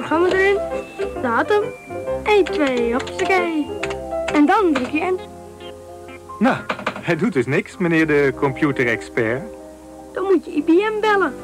programma 0.00 0.28
erin, 0.28 0.58
datum, 1.22 1.62
1, 2.24 2.44
2, 2.44 2.92
hoppakee. 2.92 3.66
En 4.32 4.46
dan 4.46 4.72
druk 4.72 4.90
je 4.90 4.98
in. 5.00 5.20
Nou, 6.38 6.56
hij 7.00 7.16
doet 7.16 7.32
dus 7.32 7.46
niks, 7.46 7.76
meneer 7.76 8.06
de 8.06 8.32
computerexpert. 8.36 9.42
Dan 10.12 10.24
moet 10.24 10.44
je 10.44 10.50
IBM 10.50 11.00
bellen. 11.00 11.34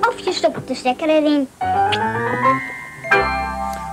Of 0.00 0.18
je 0.18 0.32
stopt 0.32 0.68
de 0.68 0.74
stekker 0.74 1.08
erin. 1.08 1.48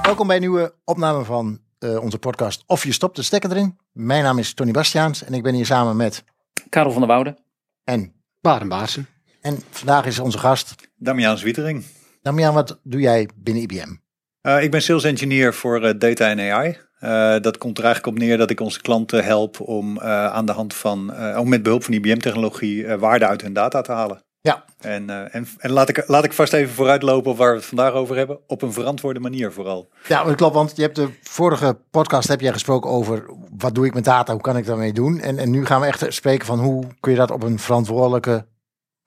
Welkom 0.02 0.28
bij 0.28 0.36
een 0.36 0.42
nieuwe 0.42 0.74
opname 0.84 1.24
van 1.24 1.60
eh, 1.80 2.04
onze 2.04 2.18
podcast 2.18 2.64
Of 2.68 2.84
je 2.84 2.92
stopt 2.92 3.16
de 3.16 3.21
stekker 3.21 3.52
erin. 3.52 3.78
Mijn 3.92 4.24
naam 4.24 4.40
is 4.40 4.54
Tony 4.54 4.71
Bastiaans 4.71 5.24
en 5.24 5.34
ik 5.34 5.44
ben 5.44 5.54
hier 5.54 5.66
samen 5.66 5.96
met 5.96 6.24
Karel 6.70 6.92
van 6.92 7.02
der 7.02 7.10
Woude. 7.10 7.38
en 7.84 8.14
Baren 8.42 8.68
Baarsen. 8.68 9.08
en 9.42 9.60
vandaag 9.70 10.05
is 10.05 10.20
onze 10.20 10.38
gast 10.38 10.76
Damian 10.98 11.38
Zwietering. 11.38 11.84
Damian. 12.24 12.54
Wat 12.54 12.80
doe 12.84 13.02
jij 13.02 13.30
binnen 13.36 13.64
IBM? 13.64 13.96
Uh, 14.42 14.64
ik 14.64 14.72
ben 14.72 14.81
sales 14.81 15.04
engineer 15.04 15.54
voor 15.54 15.84
uh, 15.84 15.91
data 15.98 16.30
en 16.30 16.52
AI. 16.52 16.77
Uh, 17.02 17.41
dat 17.41 17.58
komt 17.58 17.77
er 17.77 17.84
eigenlijk 17.84 18.16
op 18.16 18.22
neer 18.23 18.38
dat 18.38 18.50
ik 18.50 18.59
onze 18.59 18.81
klanten 18.81 19.23
help 19.23 19.59
om 19.59 20.00
aan 20.00 20.45
de 20.45 20.52
hand 20.52 20.73
van, 20.73 21.16
ook 21.16 21.45
met 21.45 21.64
behulp 21.64 21.84
van 21.84 21.94
IBM-technologie, 21.94 22.88
waarde 22.88 23.28
uit 23.28 23.41
hun 23.41 23.54
data 23.54 23.81
te 23.81 23.91
halen. 23.91 24.22
Ja. 24.41 24.64
En, 24.80 25.31
en, 25.31 25.48
en 25.58 25.72
laat, 25.72 25.90
ik, 25.90 26.04
laat 26.08 26.23
ik 26.23 26.34
vast 26.34 26.54
even 26.54 26.73
vooruitlopen 26.73 27.31
op 27.31 27.38
waar 27.38 27.50
we 27.52 27.55
het 27.58 27.66
vandaag 27.66 27.94
over 27.94 28.16
hebben. 28.16 28.40
Op 28.48 28.62
een 28.62 28.73
verantwoorde 28.73 29.20
manier 29.20 29.52
vooral. 29.52 29.90
Ja, 30.08 30.23
dat 30.23 30.36
klopt. 30.36 30.55
Want 30.55 30.76
je 30.76 30.81
hebt 30.81 30.95
de 30.95 31.09
vorige 31.22 31.78
podcast 31.92 32.28
heb 32.28 32.42
jij 32.42 32.52
gesproken 32.52 32.90
over 32.90 33.26
wat 33.58 33.76
doe 33.76 33.86
ik 33.86 33.94
met 33.94 34.03
data, 34.03 34.34
hoe 34.34 34.42
kan 34.42 34.58
ik 34.58 34.66
daarmee 34.66 34.94
doen. 34.94 35.20
En, 35.20 35.38
en 35.38 35.50
nu 35.50 35.66
gaan 35.66 35.81
we 35.81 35.88
echt 35.88 36.05
spreken 36.14 36.45
van 36.45 36.59
hoe 36.59 36.84
kun 37.00 37.12
je 37.12 37.17
dat 37.17 37.31
op 37.31 37.44
een 37.44 37.59
verantwoordelijke, 37.59 38.45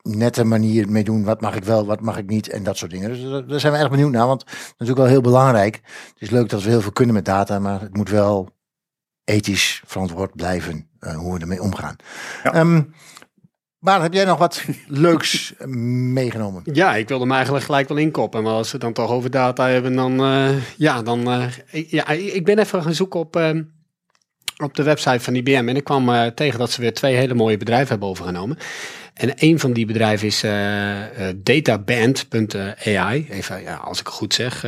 nette 0.06 0.44
manier 0.44 0.90
mee 0.90 1.04
doen. 1.04 1.24
Wat 1.24 1.40
mag 1.40 1.56
ik 1.56 1.64
wel, 1.64 1.86
wat 1.86 2.00
mag 2.00 2.18
ik 2.18 2.26
niet 2.26 2.48
en 2.48 2.62
dat 2.62 2.76
soort 2.76 2.90
dingen. 2.90 3.08
Dus 3.08 3.46
daar 3.48 3.60
zijn 3.60 3.72
we 3.72 3.78
erg 3.78 3.90
benieuwd 3.90 4.10
naar, 4.10 4.26
want 4.26 4.40
dat 4.44 4.54
is 4.54 4.64
natuurlijk 4.68 4.98
wel 4.98 5.08
heel 5.08 5.20
belangrijk. 5.20 5.74
Het 5.84 6.22
is 6.22 6.30
leuk 6.30 6.48
dat 6.48 6.62
we 6.62 6.70
heel 6.70 6.80
veel 6.80 6.92
kunnen 6.92 7.14
met 7.14 7.24
data, 7.24 7.58
maar 7.58 7.80
het 7.80 7.96
moet 7.96 8.10
wel 8.10 8.54
ethisch 9.24 9.82
verantwoord 9.86 10.36
blijven 10.36 10.88
uh, 11.00 11.16
hoe 11.16 11.34
we 11.34 11.40
ermee 11.40 11.62
omgaan. 11.62 11.96
Ja. 12.42 12.60
Um, 12.60 12.94
maar 13.78 14.02
heb 14.02 14.12
jij 14.12 14.24
nog 14.24 14.38
wat 14.38 14.64
leuks 14.86 15.54
meegenomen? 16.18 16.62
Ja, 16.72 16.94
ik 16.94 17.08
wilde 17.08 17.26
me 17.26 17.34
eigenlijk 17.34 17.64
gelijk 17.64 17.88
wel 17.88 17.96
inkoppen. 17.96 18.42
Maar 18.42 18.52
als 18.52 18.66
we 18.66 18.72
het 18.72 18.80
dan 18.80 18.92
toch 18.92 19.10
over 19.10 19.30
data 19.30 19.68
hebben, 19.68 19.94
dan 19.94 20.20
uh, 20.20 20.48
ja, 20.76 21.02
dan. 21.02 21.32
Uh, 21.32 21.46
ik, 21.70 21.90
ja, 21.90 22.08
ik 22.08 22.44
ben 22.44 22.58
even 22.58 22.82
gaan 22.82 22.94
zoeken 22.94 23.20
op, 23.20 23.36
uh, 23.36 23.50
op 24.56 24.74
de 24.74 24.82
website 24.82 25.20
van 25.20 25.34
IBM. 25.34 25.68
En 25.68 25.76
ik 25.76 25.84
kwam 25.84 26.34
tegen 26.34 26.58
dat 26.58 26.70
ze 26.70 26.80
weer 26.80 26.94
twee 26.94 27.16
hele 27.16 27.34
mooie 27.34 27.56
bedrijven 27.56 27.88
hebben 27.88 28.08
overgenomen. 28.08 28.58
En 29.16 29.32
een 29.36 29.58
van 29.58 29.72
die 29.72 29.86
bedrijven 29.86 30.26
is 30.26 30.40
databand.ai. 31.42 33.26
Even, 33.30 33.62
ja, 33.62 33.74
als 33.74 34.00
ik 34.00 34.06
het 34.06 34.14
goed 34.14 34.34
zeg. 34.34 34.66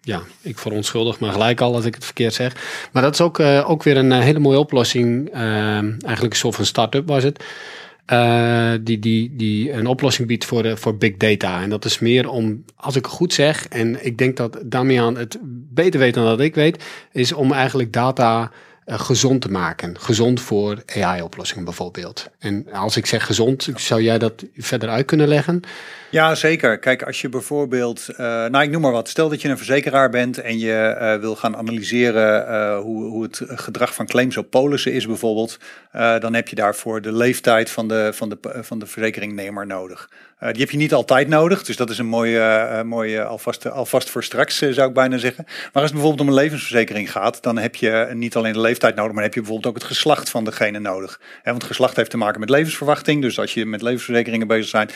ja, 0.00 0.22
ik 0.40 0.58
verontschuldig 0.58 1.20
me 1.20 1.30
gelijk 1.30 1.60
al 1.60 1.74
als 1.74 1.84
ik 1.84 1.94
het 1.94 2.04
verkeerd 2.04 2.34
zeg. 2.34 2.52
Maar 2.92 3.02
dat 3.02 3.12
is 3.12 3.20
ook, 3.20 3.40
ook 3.40 3.82
weer 3.82 3.96
een 3.96 4.12
hele 4.12 4.38
mooie 4.38 4.58
oplossing. 4.58 5.32
eigenlijk 5.32 6.32
een 6.32 6.36
soort 6.36 6.54
van 6.54 6.64
start-up 6.64 7.08
was 7.08 7.22
het. 7.22 7.44
Die, 8.84 8.98
die, 8.98 9.36
die 9.36 9.72
een 9.72 9.86
oplossing 9.86 10.28
biedt 10.28 10.44
voor, 10.44 10.78
voor 10.78 10.96
big 10.96 11.16
data. 11.16 11.62
En 11.62 11.70
dat 11.70 11.84
is 11.84 11.98
meer 11.98 12.28
om, 12.28 12.64
als 12.76 12.96
ik 12.96 13.04
het 13.04 13.14
goed 13.14 13.32
zeg, 13.32 13.68
en 13.68 14.06
ik 14.06 14.18
denk 14.18 14.36
dat 14.36 14.58
Damian 14.64 15.16
het 15.16 15.38
beter 15.74 16.00
weet 16.00 16.14
dan 16.14 16.24
dat 16.24 16.40
ik 16.40 16.54
weet, 16.54 16.84
is 17.12 17.32
om 17.32 17.52
eigenlijk 17.52 17.92
data 17.92 18.50
uh, 18.86 19.00
gezond 19.00 19.40
te 19.40 19.50
maken. 19.50 20.00
Gezond 20.00 20.40
voor 20.40 20.82
AI-oplossingen 20.86 21.64
bijvoorbeeld. 21.64 22.28
En 22.38 22.72
als 22.72 22.96
ik 22.96 23.06
zeg 23.06 23.26
gezond, 23.26 23.68
zou 23.76 24.02
jij 24.02 24.18
dat 24.18 24.44
verder 24.56 24.88
uit 24.88 25.06
kunnen 25.06 25.28
leggen? 25.28 25.62
Ja, 26.10 26.34
zeker. 26.34 26.78
Kijk, 26.78 27.02
als 27.02 27.20
je 27.20 27.28
bijvoorbeeld, 27.28 28.06
uh, 28.10 28.16
nou 28.18 28.62
ik 28.62 28.70
noem 28.70 28.80
maar 28.80 28.92
wat, 28.92 29.08
stel 29.08 29.28
dat 29.28 29.42
je 29.42 29.48
een 29.48 29.56
verzekeraar 29.56 30.10
bent 30.10 30.38
en 30.38 30.58
je 30.58 30.96
uh, 31.00 31.20
wil 31.20 31.36
gaan 31.36 31.56
analyseren 31.56 32.48
uh, 32.48 32.78
hoe, 32.78 33.04
hoe 33.04 33.22
het 33.22 33.42
gedrag 33.46 33.94
van 33.94 34.06
claims 34.06 34.36
op 34.36 34.50
polissen 34.50 34.92
is 34.92 35.06
bijvoorbeeld, 35.06 35.58
dan 36.20 36.34
heb 36.34 36.48
je 36.48 36.56
daarvoor 36.56 37.00
de 37.00 37.12
leeftijd 37.12 37.70
van 37.70 37.88
de, 37.88 38.10
van 38.12 38.28
de, 38.28 38.38
van 38.42 38.78
de 38.78 38.86
verzekeringnemer 38.86 39.66
nodig. 39.66 40.10
die 40.38 40.60
heb 40.60 40.70
je 40.70 40.76
niet 40.76 40.94
altijd 40.94 41.28
nodig, 41.28 41.62
dus 41.62 41.76
dat 41.76 41.90
is 41.90 41.98
een 41.98 42.06
mooie, 42.06 42.82
mooie 42.84 43.24
alvast, 43.24 43.70
alvast 43.70 44.10
voor 44.10 44.24
straks 44.24 44.58
zou 44.58 44.88
ik 44.88 44.94
bijna 44.94 45.18
zeggen. 45.18 45.44
Maar 45.46 45.70
als 45.72 45.82
het 45.82 45.92
bijvoorbeeld 45.92 46.20
om 46.20 46.28
een 46.28 46.42
levensverzekering 46.42 47.12
gaat, 47.12 47.42
dan 47.42 47.58
heb 47.58 47.74
je 47.74 48.08
niet 48.12 48.36
alleen 48.36 48.52
de 48.52 48.60
leeftijd 48.60 48.94
nodig, 48.94 49.12
maar 49.12 49.22
heb 49.22 49.34
je 49.34 49.40
bijvoorbeeld 49.40 49.74
ook 49.74 49.80
het 49.80 49.90
geslacht 49.90 50.30
van 50.30 50.44
degene 50.44 50.78
nodig. 50.78 51.20
He, 51.42 51.50
want 51.50 51.64
geslacht 51.64 51.96
heeft 51.96 52.10
te 52.10 52.16
maken 52.16 52.40
met 52.40 52.50
levensverwachting, 52.50 53.22
dus 53.22 53.38
als 53.38 53.54
je 53.54 53.66
met 53.66 53.82
levensverzekeringen 53.82 54.46
bezig 54.46 54.72
bent, 54.72 54.92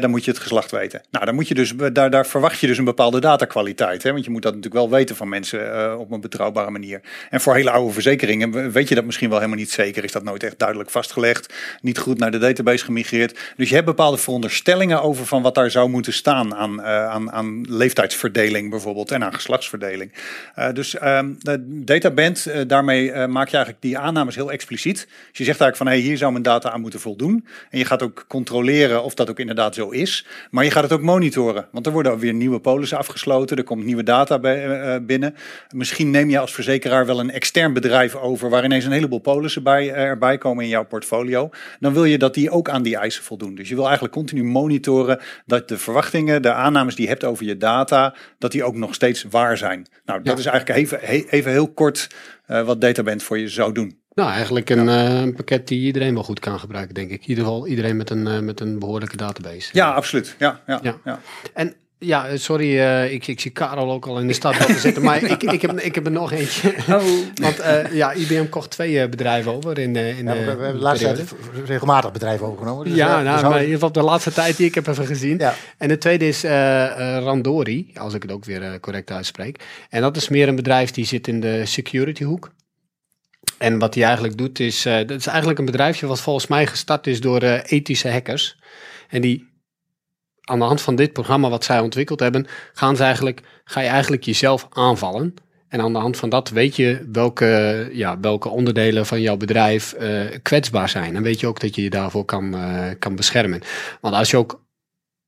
dan 0.00 0.10
moet 0.10 0.24
je 0.24 0.30
het 0.30 0.40
geslacht 0.40 0.63
weten. 0.70 1.02
Nou, 1.10 1.24
dan 1.24 1.34
moet 1.34 1.48
je 1.48 1.54
dus, 1.54 1.72
daar, 1.92 2.10
daar 2.10 2.26
verwacht 2.26 2.60
je 2.60 2.66
dus 2.66 2.78
een 2.78 2.84
bepaalde 2.84 3.20
datakwaliteit. 3.20 4.02
Hè? 4.02 4.12
Want 4.12 4.24
je 4.24 4.30
moet 4.30 4.42
dat 4.42 4.54
natuurlijk 4.54 4.80
wel 4.80 4.98
weten 4.98 5.16
van 5.16 5.28
mensen 5.28 5.60
uh, 5.60 5.94
op 5.98 6.10
een 6.10 6.20
betrouwbare 6.20 6.70
manier. 6.70 7.00
En 7.30 7.40
voor 7.40 7.54
hele 7.54 7.70
oude 7.70 7.92
verzekeringen 7.92 8.72
weet 8.72 8.88
je 8.88 8.94
dat 8.94 9.04
misschien 9.04 9.28
wel 9.28 9.38
helemaal 9.38 9.58
niet 9.58 9.70
zeker. 9.70 10.04
Is 10.04 10.12
dat 10.12 10.24
nooit 10.24 10.42
echt 10.42 10.58
duidelijk 10.58 10.90
vastgelegd. 10.90 11.54
Niet 11.80 11.98
goed 11.98 12.18
naar 12.18 12.30
de 12.30 12.38
database 12.38 12.84
gemigreerd. 12.84 13.38
Dus 13.56 13.68
je 13.68 13.74
hebt 13.74 13.86
bepaalde 13.86 14.16
veronderstellingen 14.16 15.02
over 15.02 15.26
van 15.26 15.42
wat 15.42 15.54
daar 15.54 15.70
zou 15.70 15.88
moeten 15.88 16.12
staan 16.12 16.54
aan, 16.54 16.80
uh, 16.80 17.06
aan, 17.06 17.32
aan 17.32 17.64
leeftijdsverdeling 17.68 18.70
bijvoorbeeld. 18.70 19.10
En 19.10 19.24
aan 19.24 19.34
geslachtsverdeling. 19.34 20.12
Uh, 20.58 20.72
dus 20.72 21.02
um, 21.02 21.36
de 21.38 21.84
databand, 21.84 22.46
daarmee 22.66 23.26
maak 23.26 23.48
je 23.48 23.56
eigenlijk 23.56 23.84
die 23.84 23.98
aannames 23.98 24.34
heel 24.34 24.52
expliciet. 24.52 24.94
Dus 24.94 25.38
je 25.38 25.44
zegt 25.44 25.60
eigenlijk 25.60 25.76
van 25.76 25.86
hey, 25.86 25.98
hier 25.98 26.16
zou 26.16 26.32
mijn 26.32 26.44
data 26.44 26.70
aan 26.70 26.80
moeten 26.80 27.00
voldoen. 27.00 27.46
En 27.70 27.78
je 27.78 27.84
gaat 27.84 28.02
ook 28.02 28.24
controleren 28.28 29.02
of 29.02 29.14
dat 29.14 29.30
ook 29.30 29.38
inderdaad 29.38 29.74
zo 29.74 29.90
is. 29.90 30.26
Maar 30.50 30.64
je 30.64 30.70
gaat 30.70 30.82
het 30.82 30.92
ook 30.92 31.02
monitoren, 31.02 31.68
want 31.72 31.86
er 31.86 31.92
worden 31.92 32.18
weer 32.18 32.34
nieuwe 32.34 32.60
polissen 32.60 32.98
afgesloten, 32.98 33.56
er 33.56 33.64
komt 33.64 33.84
nieuwe 33.84 34.02
data 34.02 34.38
bij, 34.38 34.68
uh, 34.68 35.06
binnen. 35.06 35.34
Misschien 35.74 36.10
neem 36.10 36.30
je 36.30 36.38
als 36.38 36.54
verzekeraar 36.54 37.06
wel 37.06 37.20
een 37.20 37.30
extern 37.30 37.72
bedrijf 37.72 38.14
over 38.14 38.50
waar 38.50 38.64
ineens 38.64 38.84
een 38.84 38.92
heleboel 38.92 39.18
polissen 39.18 39.62
bij, 39.62 39.92
erbij 39.92 40.38
komen 40.38 40.64
in 40.64 40.70
jouw 40.70 40.84
portfolio. 40.84 41.50
Dan 41.80 41.92
wil 41.92 42.04
je 42.04 42.18
dat 42.18 42.34
die 42.34 42.50
ook 42.50 42.68
aan 42.68 42.82
die 42.82 42.96
eisen 42.96 43.22
voldoen. 43.22 43.54
Dus 43.54 43.68
je 43.68 43.74
wil 43.74 43.84
eigenlijk 43.84 44.14
continu 44.14 44.44
monitoren 44.44 45.20
dat 45.46 45.68
de 45.68 45.78
verwachtingen, 45.78 46.42
de 46.42 46.52
aannames 46.52 46.94
die 46.94 47.04
je 47.04 47.10
hebt 47.10 47.24
over 47.24 47.44
je 47.44 47.56
data, 47.56 48.14
dat 48.38 48.52
die 48.52 48.64
ook 48.64 48.76
nog 48.76 48.94
steeds 48.94 49.22
waar 49.30 49.56
zijn. 49.56 49.86
Nou, 50.04 50.22
dat 50.22 50.32
ja. 50.32 50.38
is 50.38 50.46
eigenlijk 50.46 50.78
even, 50.78 51.00
even 51.30 51.50
heel 51.50 51.72
kort 51.72 52.08
uh, 52.48 52.62
wat 52.62 52.80
Databand 52.80 53.22
voor 53.22 53.38
je 53.38 53.48
zou 53.48 53.72
doen. 53.72 54.02
Nou, 54.14 54.30
eigenlijk 54.30 54.70
een, 54.70 54.84
ja. 54.84 55.24
uh, 55.24 55.34
pakket 55.34 55.68
die 55.68 55.80
iedereen 55.80 56.14
wel 56.14 56.22
goed 56.22 56.40
kan 56.40 56.58
gebruiken, 56.58 56.94
denk 56.94 57.10
ik. 57.10 57.22
In 57.22 57.28
ieder 57.28 57.44
geval 57.44 57.66
iedereen 57.66 57.96
met 57.96 58.10
een, 58.10 58.26
uh, 58.26 58.38
met 58.38 58.60
een 58.60 58.78
behoorlijke 58.78 59.16
database. 59.16 59.70
Ja, 59.72 59.90
absoluut. 59.90 60.34
Ja, 60.38 60.60
ja, 60.66 60.80
ja. 60.82 60.96
ja. 61.04 61.20
En 61.54 61.74
ja, 61.98 62.36
sorry, 62.36 62.76
uh, 62.76 63.12
ik, 63.12 63.26
ik 63.26 63.40
zie 63.40 63.50
Karel 63.50 63.90
ook 63.90 64.06
al 64.06 64.18
in 64.18 64.26
de 64.26 64.32
stad 64.32 64.54
zitten, 64.68 65.02
maar 65.02 65.22
ik, 65.22 65.42
ik, 65.42 65.62
heb, 65.62 65.80
ik 65.80 65.94
heb 65.94 66.06
er 66.06 66.12
nog 66.12 66.32
eentje. 66.32 66.74
Oh. 66.88 67.02
Want 67.34 67.56
ja, 67.92 68.12
IBM 68.12 68.48
kocht 68.48 68.70
twee 68.70 69.08
bedrijven 69.08 69.52
over 69.52 69.78
in, 69.78 69.96
in 69.96 70.24
ja, 70.24 70.32
we, 70.32 70.38
we 70.38 70.48
hebben 70.48 70.72
de 70.72 70.78
laatste 70.78 71.12
tijd 71.12 71.34
regelmatig 71.66 72.12
bedrijven 72.12 72.46
overgenomen. 72.46 72.84
Dus 72.84 72.94
ja, 72.94 73.22
nou, 73.22 73.42
maar 73.42 73.52
in 73.52 73.58
ieder 73.58 73.74
geval 73.74 73.92
de 73.92 74.02
laatste 74.02 74.32
tijd 74.32 74.56
die 74.56 74.66
ik 74.66 74.74
heb 74.74 74.86
even 74.86 75.06
gezien. 75.06 75.38
Ja. 75.38 75.54
En 75.78 75.88
de 75.88 75.98
tweede 75.98 76.28
is 76.28 76.42
Randori, 77.24 77.90
als 77.94 78.14
ik 78.14 78.22
het 78.22 78.32
ook 78.32 78.44
weer 78.44 78.80
correct 78.80 79.10
uitspreek. 79.10 79.64
En 79.88 80.00
dat 80.00 80.16
is 80.16 80.28
meer 80.28 80.48
een 80.48 80.56
bedrijf 80.56 80.90
die 80.90 81.06
zit 81.06 81.28
in 81.28 81.40
de 81.40 81.66
security 81.66 82.24
hoek. 82.24 82.50
En 83.58 83.78
wat 83.78 83.94
hij 83.94 84.04
eigenlijk 84.04 84.36
doet 84.36 84.60
is, 84.60 84.86
uh, 84.86 84.96
dat 84.96 85.10
is 85.10 85.26
eigenlijk 85.26 85.58
een 85.58 85.64
bedrijfje 85.64 86.06
wat 86.06 86.20
volgens 86.20 86.46
mij 86.46 86.66
gestart 86.66 87.06
is 87.06 87.20
door 87.20 87.42
uh, 87.42 87.58
ethische 87.64 88.10
hackers. 88.10 88.56
En 89.08 89.20
die 89.20 89.52
aan 90.40 90.58
de 90.58 90.64
hand 90.64 90.80
van 90.80 90.94
dit 90.94 91.12
programma 91.12 91.48
wat 91.48 91.64
zij 91.64 91.80
ontwikkeld 91.80 92.20
hebben, 92.20 92.46
gaan 92.72 92.96
ze 92.96 93.02
eigenlijk, 93.02 93.40
ga 93.64 93.80
je 93.80 93.88
eigenlijk 93.88 94.22
jezelf 94.22 94.66
aanvallen. 94.70 95.34
En 95.68 95.80
aan 95.80 95.92
de 95.92 95.98
hand 95.98 96.16
van 96.16 96.28
dat 96.28 96.48
weet 96.48 96.76
je 96.76 97.08
welke, 97.12 97.88
ja, 97.92 98.20
welke 98.20 98.48
onderdelen 98.48 99.06
van 99.06 99.20
jouw 99.20 99.36
bedrijf 99.36 99.94
uh, 100.00 100.20
kwetsbaar 100.42 100.88
zijn. 100.88 101.16
En 101.16 101.22
weet 101.22 101.40
je 101.40 101.46
ook 101.46 101.60
dat 101.60 101.74
je 101.74 101.82
je 101.82 101.90
daarvoor 101.90 102.24
kan, 102.24 102.56
kan 102.98 103.16
beschermen. 103.16 103.60
Want 104.00 104.14
als 104.14 104.30
je 104.30 104.36
ook 104.36 104.63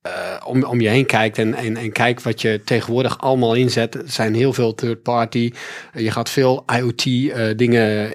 uh, 0.07 0.47
om, 0.47 0.63
om 0.63 0.81
je 0.81 0.89
heen 0.89 1.05
kijkt 1.05 1.37
en, 1.37 1.53
en, 1.53 1.77
en 1.77 1.91
kijkt 1.91 2.23
wat 2.23 2.41
je 2.41 2.61
tegenwoordig 2.65 3.19
allemaal 3.19 3.53
inzet. 3.53 3.95
Er 3.95 4.03
zijn 4.05 4.33
heel 4.33 4.53
veel 4.53 4.75
third 4.75 5.01
party. 5.01 5.51
Uh, 5.93 6.03
je 6.03 6.11
gaat 6.11 6.29
veel 6.29 6.63
IoT 6.77 7.05
uh, 7.05 7.43
dingen 7.55 8.13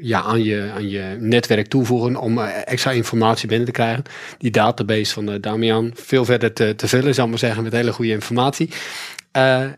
ja, 0.00 0.22
aan, 0.22 0.42
je, 0.42 0.70
aan 0.74 0.88
je 0.88 1.16
netwerk 1.18 1.66
toevoegen 1.66 2.16
om 2.16 2.38
extra 2.38 2.90
informatie 2.90 3.48
binnen 3.48 3.66
te 3.66 3.72
krijgen. 3.72 4.04
Die 4.38 4.50
database 4.50 5.12
van 5.12 5.40
Damian 5.40 5.90
veel 5.94 6.24
verder 6.24 6.52
te, 6.52 6.74
te 6.76 6.88
vullen, 6.88 7.14
zal 7.14 7.24
ik 7.24 7.30
maar 7.30 7.38
zeggen, 7.38 7.62
met 7.62 7.72
hele 7.72 7.92
goede 7.92 8.10
informatie. 8.10 8.70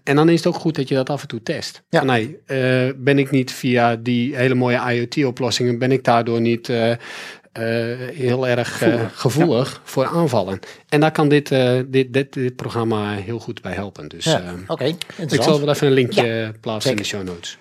en 0.04 0.16
dan 0.16 0.28
is 0.28 0.36
het 0.36 0.46
ook 0.46 0.60
goed 0.60 0.74
dat 0.74 0.88
je 0.88 0.94
dat 0.94 1.10
af 1.10 1.22
en 1.22 1.28
toe 1.28 1.42
test. 1.42 1.82
Ja. 1.90 2.04
nee, 2.04 2.38
ben 2.96 3.18
ik 3.18 3.30
niet 3.30 3.52
via 3.52 3.96
die 3.96 4.36
hele 4.36 4.54
mooie 4.54 4.92
IoT-oplossingen, 4.92 5.78
ben 5.78 5.92
ik 5.92 6.04
daardoor 6.04 6.40
niet 6.40 6.68
uh, 6.68 6.92
heel 8.14 8.48
erg 8.48 8.82
uh, 8.82 9.02
gevoelig 9.12 9.72
ja. 9.72 9.80
voor 9.84 10.06
aanvallen. 10.06 10.58
En 10.88 11.00
daar 11.00 11.12
kan 11.12 11.28
dit, 11.28 11.50
uh, 11.50 11.80
dit, 11.86 12.12
dit, 12.12 12.32
dit, 12.32 12.56
programma 12.56 13.14
heel 13.14 13.38
goed 13.38 13.62
bij 13.62 13.72
helpen. 13.72 14.08
Dus 14.08 14.24
ja, 14.24 14.54
oké. 14.66 14.84
ik 15.28 15.42
zal 15.42 15.60
wel 15.60 15.68
even 15.68 15.86
een 15.86 15.92
linkje 15.92 16.54
plaatsen 16.60 16.90
zeker. 16.90 16.90
in 16.90 16.96
de 16.96 17.04
show 17.04 17.34
notes. 17.34 17.58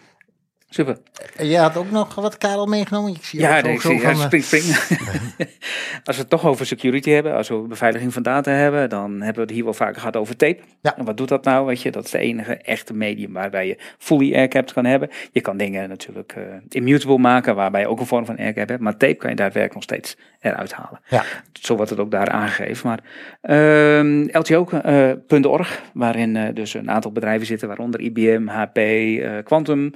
Super. 0.70 0.98
Jij 1.38 1.62
had 1.62 1.78
ook 1.78 1.92
nog 1.92 2.16
wat 2.16 2.38
Karel 2.38 2.66
meegenomen? 2.66 3.14
Ik 3.16 3.24
zie 3.26 3.40
Ja, 3.40 3.52
nee, 3.62 3.62
zo 3.62 3.70
ik 3.70 3.82
zie- 3.82 4.02
ja, 4.08 4.10
eh, 4.10 4.20
spring, 4.20 4.44
spring. 4.44 4.64
als 6.08 6.16
we 6.16 6.22
het 6.22 6.30
toch 6.30 6.46
over 6.46 6.66
security 6.66 7.10
hebben, 7.10 7.36
als 7.36 7.48
we 7.50 7.56
beveiliging 7.56 8.14
van 8.14 8.24
data 8.24 8.52
hebben, 8.52 8.90
dan 8.90 9.12
hebben 9.12 9.34
we 9.36 9.42
het 9.42 9.52
hier 9.52 9.64
wel 9.64 9.74
vaker 9.74 10.00
gehad 10.00 10.16
over 10.16 10.36
tape. 10.36 10.60
Ja. 10.82 10.98
En 10.98 11.06
wat 11.06 11.18
doet 11.18 11.28
dat 11.28 11.44
nou? 11.44 11.66
Weet 11.66 11.82
je, 11.82 11.92
dat 11.92 12.06
is 12.06 12.12
de 12.12 12.18
enige 12.20 12.56
echte 12.56 12.94
medium 12.94 13.34
waarbij 13.34 13.68
je 13.68 13.78
fully 13.98 14.36
aircapped 14.36 14.74
kan 14.74 14.86
hebben. 14.86 15.10
Je 15.32 15.42
kan 15.42 15.58
dingen 15.58 15.90
natuurlijk 15.90 16.34
eh, 16.38 16.44
immutable 16.70 17.18
maken, 17.18 17.56
waarbij 17.56 17.82
je 17.82 17.88
ook 17.88 18.00
een 18.00 18.06
vorm 18.06 18.26
van 18.26 18.38
aircap 18.38 18.70
hebt. 18.70 18.82
Maar 18.82 18.98
tape 18.98 19.14
kan 19.16 19.30
je 19.30 19.36
daadwerkelijk 19.36 19.74
nog 19.74 19.84
steeds 19.84 20.18
eruit 20.40 20.74
halen. 20.74 21.00
Ja. 21.08 21.24
Zo 21.62 21.76
wordt 21.76 21.90
het 21.90 22.00
ook 22.00 22.12
daar 22.12 22.30
aangegeven. 22.30 22.88
Maar 22.88 23.00
ehm 23.42 24.28
LTO.org, 24.32 25.82
waarin 25.94 26.36
eh, 26.36 26.54
dus 26.54 26.74
een 26.74 26.92
aantal 26.92 27.12
bedrijven 27.12 27.48
zitten, 27.48 27.68
waaronder 27.68 28.00
IBM, 28.00 28.48
HP, 28.48 28.78
eh, 28.78 29.32
Quantum. 29.44 29.94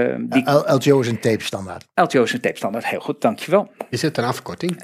Eh, 0.00 0.14
die, 0.18 0.50
L- 0.50 0.72
LTO 0.74 1.00
is 1.00 1.08
een 1.08 1.20
tape 1.20 1.42
standaard. 1.44 1.86
LTO 1.94 2.22
is 2.22 2.32
een 2.32 2.40
tape 2.40 2.56
standaard. 2.56 2.86
Heel 2.86 3.00
goed, 3.00 3.20
dankjewel. 3.20 3.70
Is 3.90 4.02
het 4.02 4.18
een 4.18 4.24
afkorting? 4.24 4.82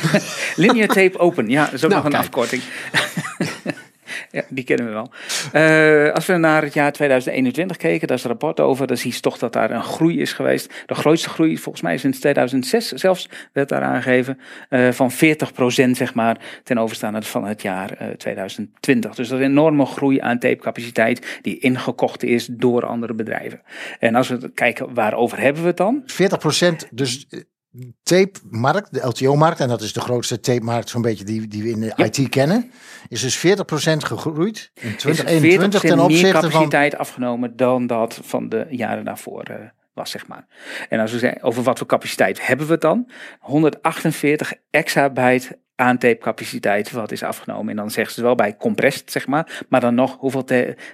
Linear 0.56 0.88
tape 0.88 1.18
open, 1.18 1.48
ja, 1.48 1.64
dat 1.64 1.72
is 1.72 1.84
ook 1.84 1.90
Nou, 1.90 2.02
nog 2.02 2.12
een 2.12 2.18
kijk. 2.20 2.34
afkorting. 2.34 2.62
ja, 4.30 4.42
die 4.48 4.64
kennen 4.64 4.86
we 4.86 4.92
wel. 4.92 5.10
Eh, 5.52 6.12
als 6.12 6.26
we 6.26 6.36
naar 6.36 6.62
het 6.62 6.74
jaar 6.74 6.92
2021 6.92 7.76
keken, 7.76 8.08
daar 8.08 8.16
is 8.16 8.22
een 8.22 8.30
rapport 8.30 8.60
over, 8.60 8.86
dan 8.86 8.96
zie 8.96 9.12
je 9.12 9.20
toch 9.20 9.38
dat 9.38 9.52
daar 9.52 9.70
een 9.70 9.82
groei 9.82 10.20
is 10.20 10.32
geweest. 10.32 10.82
De 10.86 10.94
grootste 10.94 11.28
groei, 11.28 11.58
volgens 11.58 11.84
mij 11.84 11.96
sinds 11.96 12.20
2006 12.20 12.92
zelfs, 12.92 13.28
werd 13.52 13.68
daar 13.68 13.82
aangegeven, 13.82 14.38
eh, 14.68 14.88
van 14.90 15.10
40% 15.10 15.96
zeg 15.96 16.14
maar, 16.14 16.38
ten 16.62 16.78
overstaan 16.78 17.22
van 17.22 17.44
het 17.44 17.62
jaar 17.62 17.92
eh, 17.92 18.08
2020. 18.08 19.14
Dus 19.14 19.28
dat 19.28 19.38
is 19.38 19.44
een 19.44 19.50
enorme 19.50 19.86
groei 19.86 20.20
aan 20.20 20.38
tapecapaciteit 20.38 21.38
die 21.42 21.58
ingekocht 21.58 22.22
is 22.22 22.46
door 22.46 22.86
andere 22.86 23.14
bedrijven. 23.14 23.62
En 23.98 24.14
als 24.14 24.28
we 24.28 24.50
kijken, 24.54 24.94
waarover 24.94 25.40
hebben 25.40 25.62
we 25.62 25.68
het 25.68 25.76
dan? 25.76 26.02
40% 26.06 26.88
dus 26.90 27.26
tape-markt, 28.02 28.94
de 28.94 29.06
LTO-markt, 29.06 29.60
en 29.60 29.68
dat 29.68 29.80
is 29.80 29.92
de 29.92 30.00
grootste 30.00 30.40
tape-markt 30.40 30.88
zo'n 30.88 31.02
beetje 31.02 31.24
die, 31.24 31.48
die 31.48 31.62
we 31.62 31.68
in 31.68 31.80
de 31.80 31.92
Ja. 31.96 32.04
IT 32.04 32.28
kennen, 32.28 32.70
is 33.08 33.20
dus 33.20 33.38
40% 33.38 33.40
gegroeid 33.96 34.70
in 34.74 34.88
is 34.88 34.96
2021 34.96 35.80
ten 35.80 35.96
meer 35.96 36.04
opzichte 36.04 36.40
van... 36.40 36.50
capaciteit 36.50 36.96
afgenomen 36.96 37.56
dan 37.56 37.86
dat 37.86 38.20
van 38.22 38.48
de 38.48 38.66
jaren 38.70 39.04
daarvoor 39.04 39.42
eh, 39.42 39.56
was, 39.92 40.10
zeg 40.10 40.26
maar. 40.26 40.46
En 40.88 41.00
als 41.00 41.12
we 41.12 41.18
zeggen 41.18 41.42
over 41.42 41.62
wat 41.62 41.78
voor 41.78 41.86
capaciteit 41.86 42.46
hebben 42.46 42.66
we 42.66 42.72
het 42.72 42.80
dan? 42.80 43.10
148 43.38 44.52
exabyte 44.70 45.58
aan 45.74 45.98
tapecapaciteit 45.98 46.90
wat 46.90 47.12
is 47.12 47.22
afgenomen. 47.22 47.70
En 47.70 47.76
dan 47.76 47.90
zeggen 47.90 48.14
ze 48.14 48.22
wel 48.22 48.34
bij 48.34 48.56
compressed, 48.56 49.10
zeg 49.10 49.26
maar. 49.26 49.64
Maar 49.68 49.80
dan 49.80 49.94
nog 49.94 50.16
hoeveel, 50.18 50.44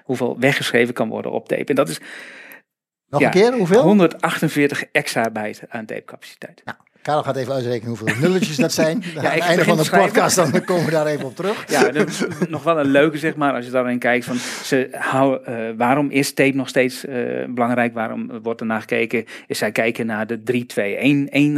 hoeveel 0.03 0.39
weggeschreven 0.39 0.95
kan 0.95 1.09
worden 1.09 1.33
op 1.33 1.49
tape. 1.49 1.65
En 1.65 1.75
dat 1.75 1.89
is 1.89 2.01
Nog 3.13 3.21
ja, 3.21 3.27
een 3.27 3.33
keer, 3.33 3.53
hoeveel? 3.53 3.83
148 3.83 4.85
exabyte 4.93 5.67
aan 5.69 5.87
tapecapaciteit. 5.87 6.63
Karel 7.03 7.23
gaat 7.23 7.37
even 7.37 7.53
uitrekenen 7.53 7.97
hoeveel 7.97 8.17
nulletjes 8.29 8.57
dat 8.57 8.73
zijn. 8.73 9.05
Aan 9.17 9.25
het 9.25 9.41
einde 9.41 9.65
van 9.65 9.77
de 9.77 9.85
schrijven. 9.85 10.09
podcast 10.09 10.37
dan 10.37 10.65
komen 10.65 10.85
we 10.85 10.91
daar 10.91 11.07
even 11.07 11.25
op 11.25 11.37
terug. 11.37 11.71
Ja, 11.71 11.91
dat 11.91 12.09
is 12.09 12.25
nog 12.49 12.63
wel 12.63 12.79
een 12.79 12.91
leuke, 12.91 13.19
zeg 13.19 13.37
maar, 13.37 13.55
als 13.55 13.65
je 13.65 13.71
daarin 13.71 13.99
kijkt 13.99 14.25
van 14.25 14.37
ze 14.65 14.87
eh, 14.87 15.69
waarom 15.77 16.11
is 16.11 16.33
tape 16.33 16.57
nog 16.57 16.69
steeds 16.69 17.05
eh, 17.05 17.15
belangrijk? 17.49 17.95
Waarom 17.95 18.41
wordt 18.43 18.61
er 18.61 18.67
naar 18.67 18.81
gekeken? 18.81 19.25
Is 19.47 19.59
zij 19.59 19.73
kijken 19.73 20.07
naar 20.07 20.27
de 20.27 20.65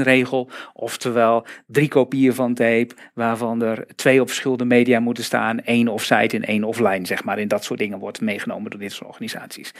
3-2-1-1 0.00 0.02
regel, 0.02 0.50
oftewel 0.72 1.46
drie 1.66 1.88
kopieën 1.88 2.34
van 2.34 2.54
tape, 2.54 2.94
waarvan 3.14 3.62
er 3.62 3.86
twee 3.94 4.20
op 4.20 4.28
verschillende 4.28 4.64
media 4.64 5.00
moeten 5.00 5.24
staan, 5.24 5.60
één 5.60 5.88
offsite 5.88 6.36
en 6.36 6.44
één 6.44 6.64
offline, 6.64 7.06
zeg 7.06 7.24
maar. 7.24 7.38
In 7.38 7.48
dat 7.48 7.64
soort 7.64 7.78
dingen 7.78 7.98
wordt 7.98 8.20
meegenomen 8.20 8.70
door 8.70 8.80
dit 8.80 8.92
soort 8.92 9.08
organisaties. 9.08 9.72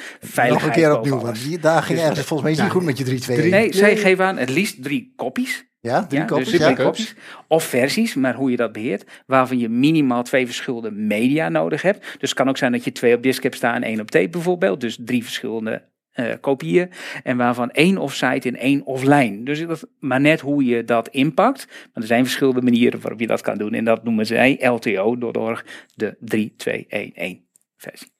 Nog 0.49 0.62
een 0.62 0.70
keer 0.70 0.96
opnieuw, 0.96 1.20
want 1.20 1.43
die, 1.43 1.58
daar 1.58 1.82
ging 1.82 1.99
ergens 1.99 2.26
volgens 2.26 2.56
mij 2.56 2.64
niet 2.64 2.72
goed 2.72 2.84
met 2.84 2.99
je 2.99 3.05
3 3.05 3.20
2 3.20 3.50
Nee, 3.50 3.75
zij 3.75 3.96
geven 3.96 4.25
aan 4.25 4.37
het 4.37 4.50
liefst 4.50 4.82
drie 4.82 5.12
kopies. 5.16 5.54
Ja, 5.85 6.07
drie 6.07 6.21
Ja, 6.21 6.27
kopies, 6.27 6.51
dus 6.51 6.61
ja. 6.61 6.73
kopies. 6.73 7.15
Of 7.49 7.65
versies, 7.65 8.15
maar 8.15 8.35
hoe 8.35 8.51
je 8.51 8.57
dat 8.57 8.73
beheert. 8.73 9.23
Waarvan 9.27 9.59
je 9.59 9.69
minimaal 9.69 10.23
twee 10.23 10.47
verschillende 10.47 10.91
media 10.91 11.49
nodig 11.49 11.83
hebt. 11.83 12.01
Dus 12.01 12.31
het 12.31 12.35
kan 12.35 12.49
ook 12.49 12.57
zijn 12.57 12.73
dat 12.73 12.85
je 12.85 12.93
twee 12.93 13.15
op 13.15 13.23
disk 13.23 13.43
hebt 13.43 13.55
staan 13.55 13.75
en 13.75 13.83
één 13.83 14.01
op 14.01 14.11
tape 14.11 14.29
bijvoorbeeld. 14.29 14.81
Dus 14.81 14.99
drie 15.01 15.23
verschillende 15.23 15.83
eh, 16.13 16.33
kopieën. 16.41 16.91
En 17.23 17.37
waarvan 17.37 17.71
één 17.71 17.99
offsite 17.99 18.49
en 18.49 18.57
één 18.57 18.85
offline. 18.85 19.43
Dus 19.43 19.67
dat, 19.67 19.89
maar 19.99 20.21
net 20.21 20.41
hoe 20.41 20.65
je 20.65 20.85
dat 20.85 21.09
inpakt. 21.09 21.67
Maar 21.67 22.03
er 22.03 22.09
zijn 22.09 22.25
verschillende 22.25 22.63
manieren 22.63 23.01
waarop 23.01 23.21
je 23.21 23.27
dat 23.27 23.41
kan 23.41 23.59
doen. 23.59 23.73
En 23.73 23.85
dat 23.85 24.05
noemen 24.05 24.27
zij 24.27 24.59
LTO 24.61 25.19
door 25.19 25.33
door 25.33 25.65
de 25.95 26.17
3-2-1-1 26.17 27.53
versie. 27.77 28.13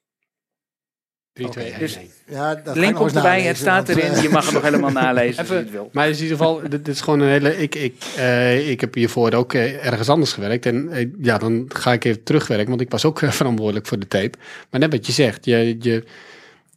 3, 1.35 1.49
2, 1.49 1.65
1, 1.71 1.79
dus- 1.79 1.95
1. 1.95 2.05
Ja, 2.29 2.55
dat 2.55 2.63
ga 2.65 2.71
ik 2.71 2.77
Link 2.77 2.95
komt 2.95 3.07
erbij, 3.15 3.23
nalezen, 3.23 3.47
het 3.47 3.57
staat 3.57 3.87
want, 3.87 3.99
erin. 3.99 4.11
eh, 4.11 4.21
Je 4.21 4.29
mag 4.29 4.45
het 4.45 4.53
nog 4.53 4.63
helemaal 4.63 4.91
nalezen 5.03 5.37
als 5.39 5.47
je 5.47 5.53
Even- 5.53 5.65
het 5.65 5.71
wil. 5.71 5.89
Maar 5.91 6.07
in 6.07 6.13
ieder 6.13 6.27
geval, 6.27 6.59
dit, 6.61 6.71
dit 6.71 6.87
is 6.87 7.01
gewoon 7.01 7.19
een 7.19 7.27
hele. 7.29 7.57
Ik, 7.57 7.75
ik, 7.75 7.93
eh, 8.17 8.69
ik 8.69 8.81
heb 8.81 8.93
hiervoor 8.93 9.33
ook 9.33 9.53
eh, 9.53 9.85
ergens 9.85 10.09
anders 10.09 10.33
gewerkt. 10.33 10.65
En 10.65 11.13
ja, 11.21 11.37
dan 11.37 11.65
ga 11.67 11.93
ik 11.93 12.05
even 12.05 12.23
terugwerken, 12.23 12.67
want 12.69 12.81
ik 12.81 12.89
was 12.89 13.05
ook 13.05 13.19
verantwoordelijk 13.41 13.87
voor 13.87 13.99
de 13.99 14.07
tape. 14.07 14.37
Maar 14.69 14.79
net 14.79 14.91
wat 14.91 15.05
je 15.05 15.11
zegt, 15.11 15.45
je, 15.45 15.77
je, 15.79 16.03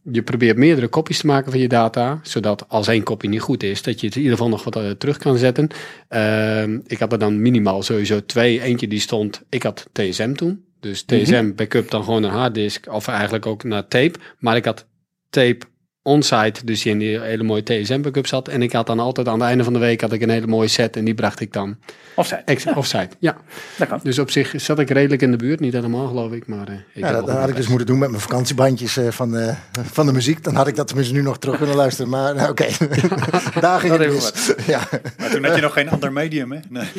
je 0.02 0.22
probeert 0.22 0.56
meerdere 0.56 0.88
kopies 0.88 1.18
te 1.18 1.26
maken 1.26 1.50
van 1.50 1.60
je 1.60 1.68
data. 1.68 2.20
Zodat 2.22 2.64
als 2.68 2.88
één 2.88 3.02
kopie 3.02 3.28
niet 3.30 3.40
goed 3.40 3.62
is, 3.62 3.82
dat 3.82 4.00
je 4.00 4.06
het 4.06 4.16
in 4.16 4.22
ieder 4.22 4.36
geval 4.36 4.50
nog 4.52 4.64
wat 4.64 5.00
terug 5.00 5.18
kan 5.18 5.36
zetten. 5.38 5.68
Ehm, 6.08 6.78
ik 6.86 6.98
had 6.98 7.12
er 7.12 7.18
dan 7.18 7.42
minimaal 7.42 7.82
sowieso 7.82 8.24
twee. 8.26 8.60
Eentje 8.62 8.88
die 8.88 9.00
stond, 9.00 9.42
ik 9.48 9.62
had 9.62 9.86
TSM 9.92 10.32
toen. 10.32 10.62
Dus 10.80 11.02
TSM 11.02 11.54
backup 11.54 11.90
dan 11.90 12.04
gewoon 12.04 12.22
een 12.22 12.30
harddisk, 12.30 12.86
of 12.92 13.08
eigenlijk 13.08 13.46
ook 13.46 13.64
naar 13.64 13.88
tape. 13.88 14.18
Maar 14.38 14.56
ik 14.56 14.64
had 14.64 14.86
tape 15.30 15.66
onsite, 16.08 16.64
dus 16.64 16.82
die 16.82 16.92
in 16.92 16.98
die 16.98 17.20
hele 17.20 17.42
mooie 17.42 17.62
TSM 17.62 18.00
backup 18.00 18.26
zat. 18.26 18.48
En 18.48 18.62
ik 18.62 18.72
had 18.72 18.86
dan 18.86 19.00
altijd 19.00 19.28
aan 19.28 19.40
het 19.40 19.48
einde 19.48 19.64
van 19.64 19.72
de 19.72 19.78
week 19.78 20.00
had 20.00 20.12
ik 20.12 20.22
een 20.22 20.30
hele 20.30 20.46
mooie 20.46 20.68
set 20.68 20.96
en 20.96 21.04
die 21.04 21.14
bracht 21.14 21.40
ik 21.40 21.52
dan 21.52 21.76
Offsite, 22.14 22.42
ex 22.44 22.66
offsite. 22.66 23.08
Ja, 23.18 23.36
dat 23.76 23.88
kan. 23.88 24.00
dus 24.02 24.18
op 24.18 24.30
zich 24.30 24.52
zat 24.56 24.78
ik 24.78 24.90
redelijk 24.90 25.22
in 25.22 25.30
de 25.30 25.36
buurt, 25.36 25.60
niet 25.60 25.72
helemaal 25.72 26.06
geloof 26.06 26.32
ik, 26.32 26.46
maar 26.46 26.68
eh, 26.68 26.74
ik 26.74 26.82
Ja, 26.92 27.12
dat, 27.12 27.28
had 27.30 27.48
ik 27.48 27.56
dus 27.56 27.68
moeten 27.68 27.86
doen 27.86 27.98
met 27.98 28.10
mijn 28.10 28.22
vakantiebandjes 28.22 28.96
eh, 28.96 29.08
van, 29.08 29.30
de, 29.30 29.54
van 29.92 30.06
de 30.06 30.12
muziek. 30.12 30.44
Dan 30.44 30.54
had 30.54 30.66
ik 30.66 30.76
dat 30.76 30.86
tenminste 30.86 31.14
nu 31.14 31.22
nog 31.22 31.38
terug 31.38 31.56
kunnen 31.56 31.76
luisteren. 31.76 32.10
Maar 32.10 32.34
nou, 32.34 32.50
oké, 32.50 32.66
daar 33.60 33.80
ging 33.80 33.96
het 33.96 34.12
mis. 34.12 34.52
Ja. 34.66 34.80
Maar 35.18 35.30
toen 35.30 35.44
had 35.44 35.54
je 35.54 35.62
nog 35.62 35.72
geen 35.72 35.90
ander 35.90 36.12
medium, 36.12 36.52
hè? 36.52 36.58
Nee. 36.68 36.86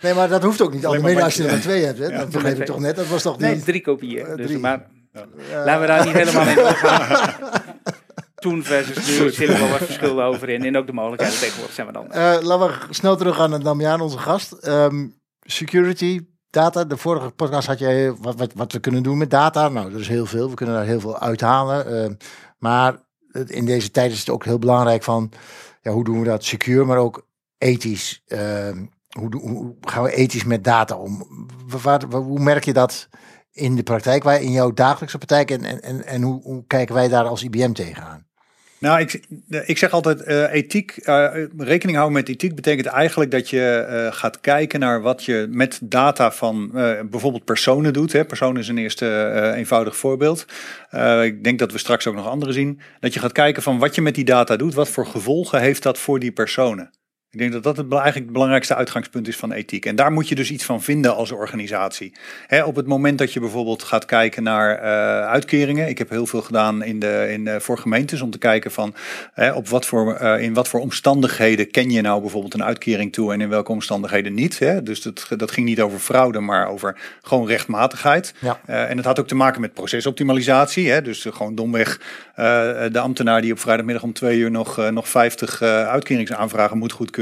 Nee, 0.00 0.14
maar 0.14 0.28
dat 0.28 0.42
hoeft 0.42 0.62
ook 0.62 0.72
niet. 0.72 0.82
Maar 0.82 1.00
media 1.00 1.24
als 1.24 1.34
je 1.34 1.44
er 1.44 1.50
maar 1.50 1.60
twee 1.60 1.84
hebt. 1.84 1.98
Hè. 1.98 2.06
Ja. 2.06 2.18
dat 2.18 2.30
begreep 2.30 2.58
ik 2.58 2.66
toch 2.66 2.78
net. 2.78 2.96
Dat 2.96 3.06
was 3.06 3.22
toch 3.22 3.38
Nee, 3.38 3.54
niet... 3.54 3.64
drie 3.64 3.80
kopieën. 3.80 4.26
Eh, 4.26 4.36
dus. 4.36 4.58
Maar 4.58 4.86
laten 5.64 5.80
we 5.80 5.86
daar 5.86 6.04
niet 6.04 6.14
helemaal 6.14 6.46
in 6.46 6.54
doorgaan. 6.54 7.34
Toen 8.38 8.62
versus 8.62 9.18
nu 9.20 9.30
zitten 9.30 9.58
wel 9.58 9.68
wat 9.68 9.78
verschillen 9.78 10.24
over 10.24 10.48
in. 10.48 10.64
En 10.64 10.76
ook 10.76 10.86
de 10.86 10.92
mogelijkheden 10.92 11.38
tegenwoordig 11.38 11.74
zijn 11.74 11.86
we 11.86 11.92
dan. 11.92 12.12
Eh, 12.12 12.36
laten 12.40 12.68
we 12.88 12.94
snel 12.94 13.16
teruggaan 13.16 13.50
naar 13.50 13.62
Damian, 13.62 14.00
onze 14.00 14.18
gast. 14.18 14.52
Ehm, 14.52 15.06
security, 15.40 16.20
data. 16.50 16.84
De 16.84 16.96
vorige 16.96 17.30
podcast 17.30 17.66
had 17.66 17.78
jij 17.78 18.12
wat, 18.12 18.36
wat, 18.36 18.52
wat 18.54 18.72
we 18.72 18.78
kunnen 18.80 19.02
doen 19.02 19.18
met 19.18 19.30
data. 19.30 19.68
Nou, 19.68 19.92
er 19.94 20.00
is 20.00 20.08
heel 20.08 20.26
veel. 20.26 20.48
We 20.48 20.54
kunnen 20.54 20.74
daar 20.74 20.84
heel 20.84 21.00
veel 21.00 21.18
uithalen. 21.18 21.86
Ehm, 22.02 22.14
maar 22.58 22.96
in 23.46 23.64
deze 23.64 23.90
tijd 23.90 24.12
is 24.12 24.18
het 24.18 24.28
ook 24.30 24.44
heel 24.44 24.58
belangrijk 24.58 25.02
van... 25.02 25.32
Ja, 25.82 25.90
hoe 25.92 26.04
doen 26.04 26.18
we 26.18 26.24
dat 26.24 26.44
secure, 26.44 26.84
maar 26.84 26.98
ook 26.98 27.26
ethisch. 27.58 28.22
Ehm, 28.26 28.86
hoe, 29.18 29.36
hoe 29.36 29.74
gaan 29.80 30.02
we 30.02 30.12
ethisch 30.14 30.44
met 30.44 30.64
data 30.64 30.96
om? 30.96 31.24
Wa- 31.66 31.78
waar- 31.78 32.08
wa- 32.08 32.20
hoe 32.20 32.40
merk 32.40 32.64
je 32.64 32.72
dat 32.72 33.08
in 33.52 33.74
de 33.76 33.82
praktijk, 33.82 34.22
waar, 34.22 34.42
in 34.42 34.50
jouw 34.52 34.72
dagelijkse 34.72 35.16
praktijk? 35.18 35.50
En, 35.50 35.64
en, 35.64 35.82
en, 35.82 36.06
en 36.06 36.22
hoe, 36.22 36.42
hoe 36.42 36.64
kijken 36.66 36.94
wij 36.94 37.08
daar 37.08 37.24
als 37.24 37.42
IBM 37.42 37.72
tegenaan? 37.72 38.26
Nou, 38.80 39.00
ik, 39.00 39.20
ik 39.64 39.78
zeg 39.78 39.90
altijd, 39.90 40.22
eh, 40.22 40.52
ethiek, 40.52 40.96
eh, 40.96 41.26
rekening 41.56 41.96
houden 41.96 42.18
met 42.18 42.28
ethiek 42.28 42.54
betekent 42.54 42.86
eigenlijk 42.86 43.30
dat 43.30 43.50
je 43.50 43.86
eh, 43.88 44.12
gaat 44.12 44.40
kijken 44.40 44.80
naar 44.80 45.02
wat 45.02 45.24
je 45.24 45.46
met 45.50 45.78
data 45.82 46.32
van 46.32 46.70
bijvoorbeeld 47.10 47.44
personen 47.44 47.92
doet. 47.92 48.12
Hè. 48.12 48.24
Personen 48.24 48.60
is 48.60 48.68
een 48.68 48.78
eerste 48.78 49.52
eenvoudig 49.56 49.96
voorbeeld. 49.96 50.46
Ik 51.22 51.44
denk 51.44 51.58
dat 51.58 51.72
we 51.72 51.78
straks 51.78 52.06
ook 52.06 52.14
nog 52.14 52.26
andere 52.26 52.52
zien. 52.52 52.80
Dat 53.00 53.14
je 53.14 53.20
gaat 53.20 53.32
kijken 53.32 53.62
van 53.62 53.78
wat 53.78 53.94
je 53.94 54.02
met 54.02 54.14
die 54.14 54.24
data 54.24 54.56
doet, 54.56 54.74
wat 54.74 54.88
voor 54.88 55.06
gevolgen 55.06 55.60
heeft 55.60 55.82
dat 55.82 55.98
voor 55.98 56.18
die 56.18 56.32
personen. 56.32 56.90
Ik 57.30 57.38
denk 57.38 57.52
dat 57.52 57.62
dat 57.62 57.76
het, 57.76 57.92
eigenlijk 57.92 58.24
het 58.24 58.32
belangrijkste 58.32 58.74
uitgangspunt 58.74 59.28
is 59.28 59.36
van 59.36 59.52
ethiek. 59.52 59.86
En 59.86 59.96
daar 59.96 60.12
moet 60.12 60.28
je 60.28 60.34
dus 60.34 60.50
iets 60.50 60.64
van 60.64 60.82
vinden 60.82 61.16
als 61.16 61.32
organisatie. 61.32 62.12
Op 62.64 62.76
het 62.76 62.86
moment 62.86 63.18
dat 63.18 63.32
je 63.32 63.40
bijvoorbeeld 63.40 63.82
gaat 63.82 64.04
kijken 64.04 64.42
naar 64.42 64.78
eh, 64.78 65.28
uitkeringen. 65.30 65.88
Ik 65.88 65.98
heb 65.98 66.10
heel 66.10 66.26
veel 66.26 66.42
gedaan 66.42 66.82
in 66.82 66.98
de, 66.98 67.28
in, 67.30 67.44
de- 67.44 67.60
voor 67.60 67.78
gemeentes 67.78 68.20
om 68.20 68.30
te 68.30 68.38
kijken 68.38 68.70
van 68.70 68.94
op 69.54 69.68
wat 69.68 69.86
voor, 69.86 70.14
eh, 70.14 70.42
in 70.42 70.54
wat 70.54 70.68
voor 70.68 70.80
omstandigheden 70.80 71.70
ken 71.70 71.90
je 71.90 72.00
nou 72.00 72.20
bijvoorbeeld 72.20 72.54
een 72.54 72.64
uitkering 72.64 73.12
toe 73.12 73.32
en 73.32 73.40
in 73.40 73.48
welke 73.48 73.72
omstandigheden 73.72 74.34
niet. 74.34 74.58
Hè? 74.58 74.82
Dus 74.82 75.02
dat, 75.02 75.28
dat 75.36 75.50
ging 75.50 75.66
niet 75.66 75.80
over 75.80 75.98
fraude, 75.98 76.40
maar 76.40 76.68
over 76.68 76.98
gewoon 77.22 77.46
rechtmatigheid. 77.46 78.34
Ja. 78.40 78.60
Eh, 78.66 78.90
en 78.90 78.96
het 78.96 79.06
had 79.06 79.20
ook 79.20 79.28
te 79.28 79.34
maken 79.34 79.60
met 79.60 79.72
procesoptimalisatie. 79.74 80.90
Hè? 80.90 81.02
Dus 81.02 81.26
gewoon 81.30 81.54
domweg 81.54 82.00
de 82.92 82.98
ambtenaar 82.98 83.40
die 83.40 83.52
op 83.52 83.58
vrijdagmiddag 83.58 84.02
om 84.02 84.12
twee 84.12 84.38
uur 84.38 84.50
nog, 84.50 84.90
nog 84.90 85.08
50 85.08 85.60
eh, 85.60 85.88
uitkeringsaanvragen 85.88 86.78
moet 86.78 86.92
goedkeuren. 86.92 87.16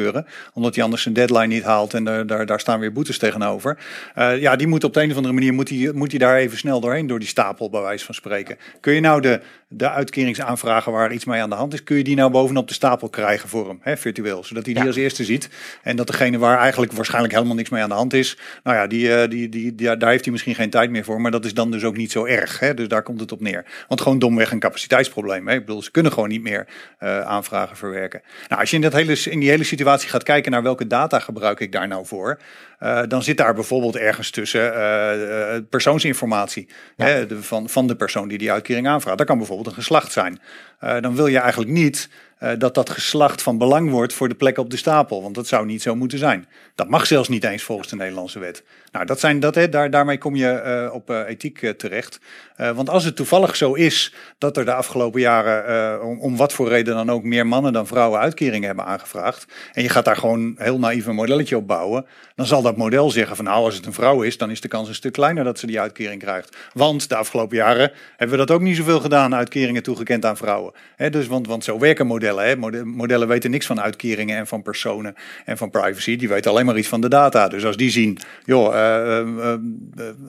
Omdat 0.53 0.75
hij 0.75 0.85
anders 0.85 1.03
zijn 1.03 1.15
deadline 1.15 1.47
niet 1.47 1.63
haalt 1.63 1.95
en 1.95 2.05
daar, 2.05 2.27
daar, 2.27 2.47
daar 2.47 2.61
staan 2.61 2.81
weer 2.81 2.93
boetes 2.93 3.19
tegenover. 3.19 3.79
Uh, 4.19 4.41
ja, 4.41 4.57
die 4.57 4.67
moet 4.67 4.85
op 4.85 4.95
de 4.95 5.03
een 5.03 5.11
of 5.11 5.17
andere 5.17 5.35
manier 5.35 5.55
moet 5.55 5.67
die, 5.67 5.93
moet 5.93 6.11
die 6.11 6.19
daar 6.19 6.37
even 6.37 6.59
snel 6.59 6.81
doorheen, 6.81 7.07
door 7.07 7.19
die 7.19 7.29
stapel, 7.29 7.71
bij 7.71 7.81
wijze 7.81 8.05
van 8.05 8.15
spreken. 8.15 8.57
Kun 8.81 8.93
je 8.93 9.01
nou 9.01 9.21
de, 9.21 9.41
de 9.69 9.91
uitkeringsaanvragen 9.91 10.93
waar 10.93 11.13
iets 11.13 11.25
mee 11.25 11.43
aan 11.43 11.51
de 11.51 11.57
hand 11.57 11.73
is, 11.73 11.83
kun 11.83 11.97
je 11.97 12.05
die 12.05 12.17
nou 12.17 12.31
bovenop 12.31 12.69
de 12.69 12.75
stapel 12.75 13.09
krijgen 13.09 13.49
voor 13.49 13.69
hem, 13.69 13.79
hè, 13.81 13.97
virtueel. 13.97 14.45
Zodat 14.45 14.65
hij 14.65 14.75
die 14.75 14.87
als 14.87 14.97
eerste 14.97 15.25
ziet. 15.25 15.49
En 15.83 15.97
dat 15.97 16.07
degene 16.07 16.39
waar 16.39 16.59
eigenlijk 16.59 16.93
waarschijnlijk 16.93 17.35
helemaal 17.35 17.55
niks 17.55 17.71
mee 17.71 17.83
aan 17.83 17.89
de 17.89 17.95
hand 17.95 18.13
is, 18.13 18.39
nou 18.63 18.77
ja, 18.77 18.87
die, 18.87 19.09
uh, 19.09 19.29
die, 19.29 19.49
die, 19.49 19.75
die, 19.75 19.97
daar 19.97 20.11
heeft 20.11 20.25
hij 20.25 20.33
misschien 20.33 20.55
geen 20.55 20.71
tijd 20.71 20.91
meer 20.91 21.05
voor. 21.05 21.21
Maar 21.21 21.31
dat 21.31 21.45
is 21.45 21.55
dan 21.55 21.71
dus 21.71 21.85
ook 21.85 21.97
niet 21.97 22.13
zo 22.13 22.25
erg. 22.25 22.61
Hè? 22.61 22.75
Dus 22.75 22.89
daar 22.89 23.03
komt 23.03 23.21
het 23.21 23.33
op 23.33 23.41
neer. 23.41 23.65
Want 23.89 24.01
gewoon 24.01 24.19
domweg 24.19 24.51
een 24.51 24.59
capaciteitsprobleem. 24.59 25.49
Hè? 25.49 25.55
Ik 25.55 25.67
bedoel, 25.67 25.83
ze 25.83 25.91
kunnen 25.91 26.13
gewoon 26.13 26.29
niet 26.29 26.43
meer 26.43 26.67
uh, 27.01 27.21
aanvragen 27.21 27.77
verwerken. 27.77 28.23
Nou, 28.49 28.61
als 28.61 28.71
je 28.71 28.77
in, 28.77 28.83
dat 28.83 28.93
hele, 28.93 29.21
in 29.31 29.41
die 29.41 29.51
hele 29.51 29.65
situatie 29.65 30.09
gaat 30.09 30.23
kijken 30.23 30.51
naar 30.51 30.63
welke 30.63 30.87
data 30.87 31.19
gebruik 31.19 31.61
ik 31.61 31.73
daar 31.73 31.89
nou 31.89 32.07
voor. 32.07 32.39
Uh, 32.81 33.03
dan 33.09 33.23
zit 33.23 33.37
daar 33.37 33.55
bijvoorbeeld 33.55 33.97
ergens 33.97 34.31
tussen 34.31 34.73
uh, 34.73 35.57
persoonsinformatie 35.71 36.69
ja. 36.97 37.05
hè, 37.05 37.27
de, 37.27 37.43
van, 37.43 37.69
van 37.69 37.87
de 37.87 37.97
persoon 37.97 38.29
die 38.29 38.39
die 38.39 38.53
uitkering 38.53 38.87
aanvraagt. 38.89 39.19
Dat 39.19 39.27
kan 39.27 39.37
bijvoorbeeld 39.37 39.56
een 39.65 39.73
geslacht 39.73 40.13
zijn. 40.13 40.41
dan 40.81 41.17
wil 41.17 41.27
je 41.27 41.39
eigenlijk 41.39 41.71
niet 41.71 42.09
uh, 42.41 42.51
dat 42.59 42.75
dat 42.75 42.91
geslacht 42.91 43.43
van 43.43 43.59
belang 43.59 43.91
wordt 43.91 44.13
voor 44.13 44.29
de 44.29 44.35
plek 44.35 44.59
op 44.59 44.71
de 44.71 44.77
stapel. 44.77 45.23
Want 45.23 45.35
dat 45.35 45.47
zou 45.47 45.67
niet 45.67 45.83
zo 45.83 45.95
moeten 45.95 46.19
zijn. 46.19 46.49
Dat 46.75 46.89
mag 46.89 47.07
zelfs 47.07 47.29
niet 47.29 47.45
eens 47.45 47.63
volgens 47.63 47.89
de 47.89 47.97
Nederlandse 47.97 48.39
wet. 48.39 48.65
Nou, 48.93 49.07
dat 49.07 49.21
zijn, 49.21 49.41
dat, 49.41 49.55
hè, 49.55 49.69
daar, 49.69 49.91
daarmee 49.91 50.19
kom 50.19 50.37
je 50.37 50.63
uh, 50.87 50.95
op 50.95 51.11
uh, 51.11 51.29
ethiek 51.29 51.73
terecht. 51.77 52.21
want 52.57 52.91
als 52.91 53.05
het 53.05 53.17
toevallig 53.17 53.57
zo 53.57 53.73
is 53.73 54.15
dat 54.39 54.57
er 54.57 54.65
de 54.65 54.75
afgelopen 54.75 55.21
jaren, 55.21 56.03
om, 56.03 56.21
om, 56.21 56.37
wat 56.37 56.53
voor 56.53 56.69
reden 56.69 56.95
dan 56.95 57.11
ook, 57.11 57.23
meer 57.23 57.47
mannen 57.47 57.73
dan 57.73 57.87
vrouwen 57.87 58.21
uitkeringen 58.21 58.67
hebben 58.67 58.85
aangevraagd. 58.85 59.47
En 59.73 59.83
je 59.83 59.89
gaat 59.89 60.05
daar 60.05 60.17
gewoon 60.17 60.55
heel 60.59 60.79
naïef 60.79 61.07
een 61.07 61.15
modelletje 61.15 61.57
op 61.57 61.67
bouwen. 61.67 62.07
Dan 62.35 62.47
zal 62.47 62.63
dat 62.63 62.77
model 62.77 63.11
zeggen 63.11 63.37
van 63.37 63.45
nou, 63.45 63.65
als 63.65 63.75
het 63.75 63.87
een 63.87 63.93
vrouw 63.93 64.23
is, 64.23 64.39
dan 64.39 64.51
is 64.51 64.61
de 64.61 64.69
kans 64.69 64.89
een 64.89 64.95
stuk 64.95 65.13
kleiner 65.13 65.45
dat 65.45 65.59
ze 65.59 65.67
die 65.67 65.81
uitkering 65.81 66.23
krijgt. 66.23 66.57
Want 66.73 67.09
de 67.09 67.17
afgelopen 67.17 67.57
jaren 67.57 67.93
hebben 68.17 68.39
we 68.39 68.47
dat 68.47 68.57
ook 68.57 68.63
niet 68.63 68.77
zoveel 68.77 69.01
gedaan, 69.01 69.35
uitkeringen 69.35 69.83
toegekend 69.83 70.25
aan 70.25 70.37
vrouwen. 70.37 70.73
Dus, 71.11 71.27
want, 71.27 71.47
want 71.47 71.65
zo 71.65 71.79
werken 71.79 72.07
modellen 72.07 72.36
modellen. 72.37 72.89
Modellen 72.89 73.29
weten 73.29 73.51
niks 73.51 73.67
van 73.67 73.81
uitkeringen 73.81 74.37
en 74.37 74.47
van 74.47 74.63
personen 74.63 75.15
en 75.45 75.57
van 75.57 75.71
privacy. 75.71 76.17
Die 76.17 76.29
weten 76.29 76.51
alleen 76.51 76.67
maar 76.67 76.79
iets 76.79 76.89
van 76.89 77.01
de 77.01 77.09
data. 77.09 77.49
Dus 77.49 77.65
als 77.65 77.77
die 77.77 77.91
zien, 77.91 78.19
joh, 78.45 78.75
uh, 78.75 79.21
uh, 79.37 79.55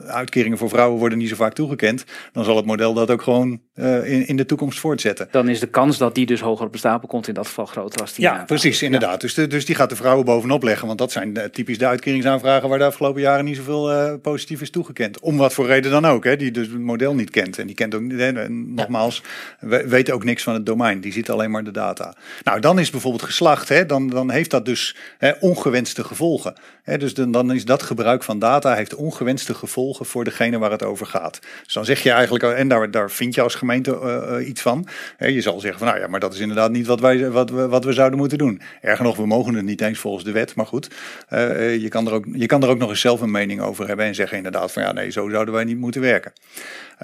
uitkeringen 0.06 0.58
voor 0.58 0.68
vrouwen 0.68 0.98
worden 0.98 1.18
niet 1.18 1.28
zo 1.28 1.34
vaak 1.34 1.54
toegekend, 1.54 2.04
dan 2.32 2.44
zal 2.44 2.56
het 2.56 2.66
model 2.66 2.94
dat 2.94 3.10
ook 3.10 3.22
gewoon 3.22 3.60
in, 4.04 4.26
in 4.26 4.36
de 4.36 4.46
toekomst 4.46 4.78
voortzetten. 4.78 5.28
Dan 5.30 5.48
is 5.48 5.60
de 5.60 5.66
kans 5.66 5.98
dat 5.98 6.14
die 6.14 6.26
dus 6.26 6.40
hoger 6.40 6.66
op 6.66 6.72
de 6.72 6.78
stapel 6.78 7.08
komt 7.08 7.28
in 7.28 7.34
dat 7.34 7.46
geval 7.46 7.66
groter 7.66 8.00
als 8.00 8.14
die. 8.14 8.24
Ja, 8.24 8.44
precies, 8.46 8.82
inderdaad. 8.82 9.20
Dus, 9.20 9.34
de, 9.34 9.46
dus 9.46 9.64
die 9.64 9.74
gaat 9.74 9.90
de 9.90 9.96
vrouwen 9.96 10.24
bovenop 10.24 10.62
leggen, 10.62 10.86
want 10.86 10.98
dat 10.98 11.12
zijn 11.12 11.50
typisch 11.52 11.78
de 11.78 11.86
uitkeringsaanvragen 11.86 12.68
waar 12.68 12.78
de 12.78 12.84
afgelopen 12.84 13.20
jaren 13.20 13.44
niet 13.44 13.56
zoveel 13.56 14.18
positief 14.18 14.60
is 14.60 14.70
toegekend. 14.70 15.20
Om 15.20 15.36
wat 15.36 15.52
voor 15.52 15.66
reden 15.66 15.90
dan 15.90 16.06
ook, 16.06 16.24
hè, 16.24 16.36
die 16.36 16.50
dus 16.50 16.66
het 16.66 16.78
model 16.78 17.14
niet 17.14 17.30
kent. 17.30 17.58
En 17.58 17.66
die 17.66 17.76
kent 17.76 17.94
ook, 17.94 18.02
hè, 18.10 18.48
nogmaals, 18.48 19.22
weet 19.60 20.10
ook 20.10 20.24
niks 20.24 20.42
van 20.42 20.54
het 20.54 20.66
domein. 20.66 21.00
Die 21.00 21.12
ziet 21.12 21.30
alleen 21.30 21.50
maar 21.50 21.64
de 21.64 21.70
data. 21.70 22.14
Nou, 22.44 22.60
dan 22.60 22.78
is 22.78 22.90
bijvoorbeeld 22.90 23.22
geslacht, 23.22 23.68
hè, 23.68 23.86
dan, 23.86 24.08
dan 24.08 24.30
heeft 24.30 24.50
dat 24.50 24.64
dus 24.64 24.96
hè, 25.18 25.32
ongewenste 25.40 26.04
gevolgen. 26.04 26.54
Hè, 26.82 26.98
dus 26.98 27.14
dan, 27.14 27.32
dan 27.32 27.52
is 27.52 27.64
dat 27.64 27.82
gebruik 27.82 28.22
van 28.22 28.38
data 28.38 28.74
heeft 28.74 28.94
ongewenste 28.94 29.54
gevolgen 29.54 30.06
voor 30.06 30.24
degene 30.24 30.58
waar 30.58 30.70
het 30.70 30.82
over 30.82 31.06
gaat. 31.06 31.38
Dus 31.64 31.74
dan 31.74 31.84
zeg 31.84 32.02
je 32.02 32.10
eigenlijk, 32.10 32.44
en 32.44 32.68
daar, 32.68 32.90
daar 32.90 33.10
vind 33.10 33.34
je 33.34 33.42
als 33.42 33.54
gemeente 33.68 33.98
uh, 34.38 34.48
iets 34.48 34.62
van. 34.62 34.86
Je 35.18 35.40
zal 35.40 35.60
zeggen 35.60 35.78
van, 35.78 35.88
nou 35.88 36.00
ja, 36.00 36.06
maar 36.06 36.20
dat 36.20 36.34
is 36.34 36.40
inderdaad 36.40 36.70
niet 36.70 36.86
wat, 36.86 37.00
wij, 37.00 37.30
wat, 37.30 37.50
we, 37.50 37.68
wat 37.68 37.84
we 37.84 37.92
zouden 37.92 38.18
moeten 38.18 38.38
doen. 38.38 38.60
Erger 38.80 39.04
nog, 39.04 39.16
we 39.16 39.26
mogen 39.26 39.54
het 39.54 39.64
niet 39.64 39.80
eens 39.80 39.98
volgens 39.98 40.24
de 40.24 40.32
wet, 40.32 40.54
maar 40.54 40.66
goed. 40.66 40.90
Uh, 41.32 41.76
je, 41.76 41.88
kan 41.88 42.06
er 42.06 42.12
ook, 42.12 42.24
je 42.32 42.46
kan 42.46 42.62
er 42.62 42.68
ook 42.68 42.78
nog 42.78 42.90
eens 42.90 43.00
zelf 43.00 43.20
een 43.20 43.30
mening 43.30 43.60
over 43.60 43.86
hebben 43.86 44.06
en 44.06 44.14
zeggen 44.14 44.36
inderdaad 44.36 44.72
van, 44.72 44.82
ja, 44.82 44.92
nee, 44.92 45.10
zo 45.10 45.28
zouden 45.28 45.54
wij 45.54 45.64
niet 45.64 45.78
moeten 45.78 46.00
werken. 46.00 46.32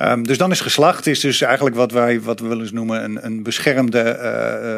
Um, 0.02 0.26
dus 0.26 0.38
dan 0.38 0.50
is 0.50 0.60
geslacht 0.60 1.06
is 1.06 1.20
dus 1.20 1.40
eigenlijk 1.40 1.76
wat 1.76 1.92
wij 1.92 2.20
wat 2.20 2.40
we 2.40 2.46
willen 2.46 2.74
noemen 2.74 3.04
een, 3.04 3.24
een 3.24 3.42
beschermde 3.42 4.00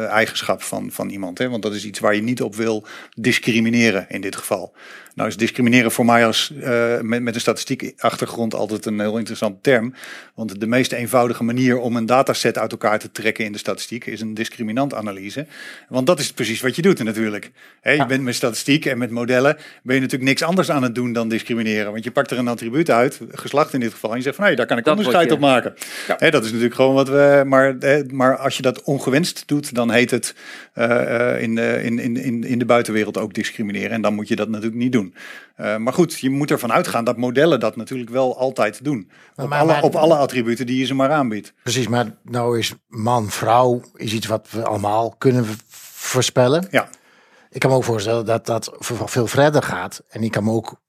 eigenschap 0.09 0.61
van, 0.61 0.91
van 0.91 1.09
iemand. 1.09 1.37
Hè? 1.37 1.49
Want 1.49 1.63
dat 1.63 1.73
is 1.73 1.85
iets 1.85 1.99
waar 1.99 2.15
je 2.15 2.21
niet 2.21 2.41
op 2.41 2.55
wil 2.55 2.85
discrimineren 3.15 4.05
in 4.09 4.21
dit 4.21 4.35
geval. 4.35 4.73
Nou 5.17 5.29
is 5.29 5.37
discrimineren 5.37 5.91
voor 5.91 6.05
mij 6.05 6.25
als 6.25 6.51
uh, 6.59 6.99
met, 7.01 7.21
met 7.21 7.35
een 7.35 7.41
statistiek 7.41 7.93
achtergrond 7.97 8.53
altijd 8.53 8.85
een 8.85 8.99
heel 8.99 9.17
interessant 9.17 9.63
term. 9.63 9.93
Want 10.35 10.59
de 10.59 10.67
meest 10.67 10.91
eenvoudige 10.91 11.43
manier 11.43 11.76
om 11.81 11.95
een 11.95 12.05
dataset 12.05 12.57
uit 12.57 12.71
elkaar 12.71 12.99
te 12.99 13.11
trekken 13.11 13.45
in 13.45 13.51
de 13.51 13.57
statistiek 13.57 14.05
is 14.05 14.21
een 14.21 14.33
discriminantanalyse. 14.33 15.45
Want 15.89 16.07
dat 16.07 16.19
is 16.19 16.33
precies 16.33 16.61
wat 16.61 16.75
je 16.75 16.81
doet 16.81 17.03
natuurlijk. 17.03 17.51
He, 17.81 17.91
je 17.91 18.05
bent 18.05 18.23
met 18.23 18.35
statistiek 18.35 18.85
en 18.85 18.97
met 18.97 19.09
modellen 19.09 19.57
ben 19.83 19.95
je 19.95 20.01
natuurlijk 20.01 20.29
niks 20.29 20.43
anders 20.43 20.71
aan 20.71 20.83
het 20.83 20.95
doen 20.95 21.13
dan 21.13 21.29
discrimineren. 21.29 21.91
Want 21.91 22.03
je 22.03 22.11
pakt 22.11 22.31
er 22.31 22.37
een 22.37 22.47
attribuut 22.47 22.89
uit, 22.89 23.19
geslacht 23.31 23.73
in 23.73 23.79
dit 23.79 23.91
geval, 23.91 24.09
en 24.09 24.17
je 24.17 24.23
zegt 24.23 24.35
van 24.35 24.45
hé, 24.45 24.55
daar 24.55 24.65
kan 24.65 24.77
ik 24.77 24.87
onderscheid 24.87 25.31
op 25.31 25.39
maken. 25.39 25.73
Ja. 26.07 26.29
dat 26.29 26.43
is 26.43 26.49
natuurlijk 26.49 26.75
gewoon 26.75 26.93
wat 26.93 27.09
we. 27.09 27.43
Maar, 27.45 27.77
maar 28.11 28.37
als 28.37 28.55
je 28.55 28.61
dat 28.61 28.83
ongewenst 28.83 29.43
doet, 29.45 29.75
dan 29.75 29.91
heet 29.91 30.11
het 30.11 30.35
uh, 30.75 31.41
in, 31.41 31.55
de, 31.55 31.83
in, 31.83 31.99
in, 31.99 32.43
in 32.43 32.59
de 32.59 32.65
buitenwereld 32.65 33.17
ook 33.17 33.33
discrimineren. 33.33 33.91
En 33.91 34.01
dan 34.01 34.13
moet 34.13 34.27
je 34.27 34.35
dat 34.35 34.49
natuurlijk 34.49 34.75
niet 34.75 34.91
doen. 34.91 35.13
Uh, 35.61 35.77
maar 35.77 35.93
goed, 35.93 36.19
je 36.19 36.29
moet 36.29 36.51
ervan 36.51 36.71
uitgaan 36.71 37.03
dat 37.03 37.17
modellen 37.17 37.59
dat 37.59 37.75
natuurlijk 37.75 38.09
wel 38.09 38.37
altijd 38.37 38.83
doen. 38.83 39.09
Maar, 39.35 39.45
op, 39.45 39.51
alle, 39.51 39.81
op 39.81 39.95
alle 39.95 40.15
attributen 40.15 40.65
die 40.65 40.79
je 40.79 40.85
ze 40.85 40.93
maar 40.93 41.09
aanbiedt. 41.09 41.53
Precies, 41.67 41.87
maar 41.87 42.17
nou 42.23 42.59
is 42.59 42.73
man, 42.87 43.29
vrouw, 43.29 43.81
is 43.93 44.13
iets 44.13 44.27
wat 44.27 44.47
we 44.49 44.65
allemaal 44.65 45.15
kunnen 45.17 45.45
voorspellen. 45.69 46.67
Ja. 46.71 46.89
Ik 47.49 47.59
kan 47.59 47.69
me 47.69 47.75
ook 47.75 47.83
voorstellen 47.83 48.25
dat 48.25 48.45
dat 48.45 48.71
veel 48.79 49.27
verder 49.27 49.63
gaat. 49.63 50.03
En 50.09 50.23
ik 50.23 50.31
kan 50.31 50.43
me 50.43 50.51
ook 50.51 50.81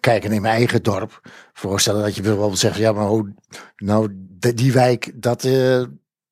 kijken 0.00 0.32
in 0.32 0.42
mijn 0.42 0.54
eigen 0.54 0.82
dorp. 0.82 1.20
Voorstellen 1.52 2.02
dat 2.02 2.14
je 2.14 2.22
bijvoorbeeld 2.22 2.58
zegt, 2.58 2.76
ja, 2.76 2.92
maar 2.92 3.06
hoe, 3.06 3.34
nou, 3.76 4.08
die 4.54 4.72
wijk, 4.72 5.12
dat, 5.14 5.44
uh, 5.44 5.84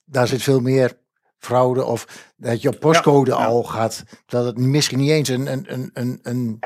daar 0.05 0.27
zit 0.27 0.43
veel 0.43 0.61
meer 0.61 0.99
fraude. 1.39 1.85
Of 1.85 2.31
dat 2.37 2.63
je 2.63 2.69
op 2.69 2.81
postcode 2.81 3.35
al 3.35 3.63
gaat. 3.63 4.05
Dat 4.27 4.45
het 4.45 4.59
misschien 4.59 4.99
niet 4.99 5.11
eens 5.11 5.29
een, 5.29 5.53
een, 5.53 5.91
een, 5.93 6.19
een 6.23 6.59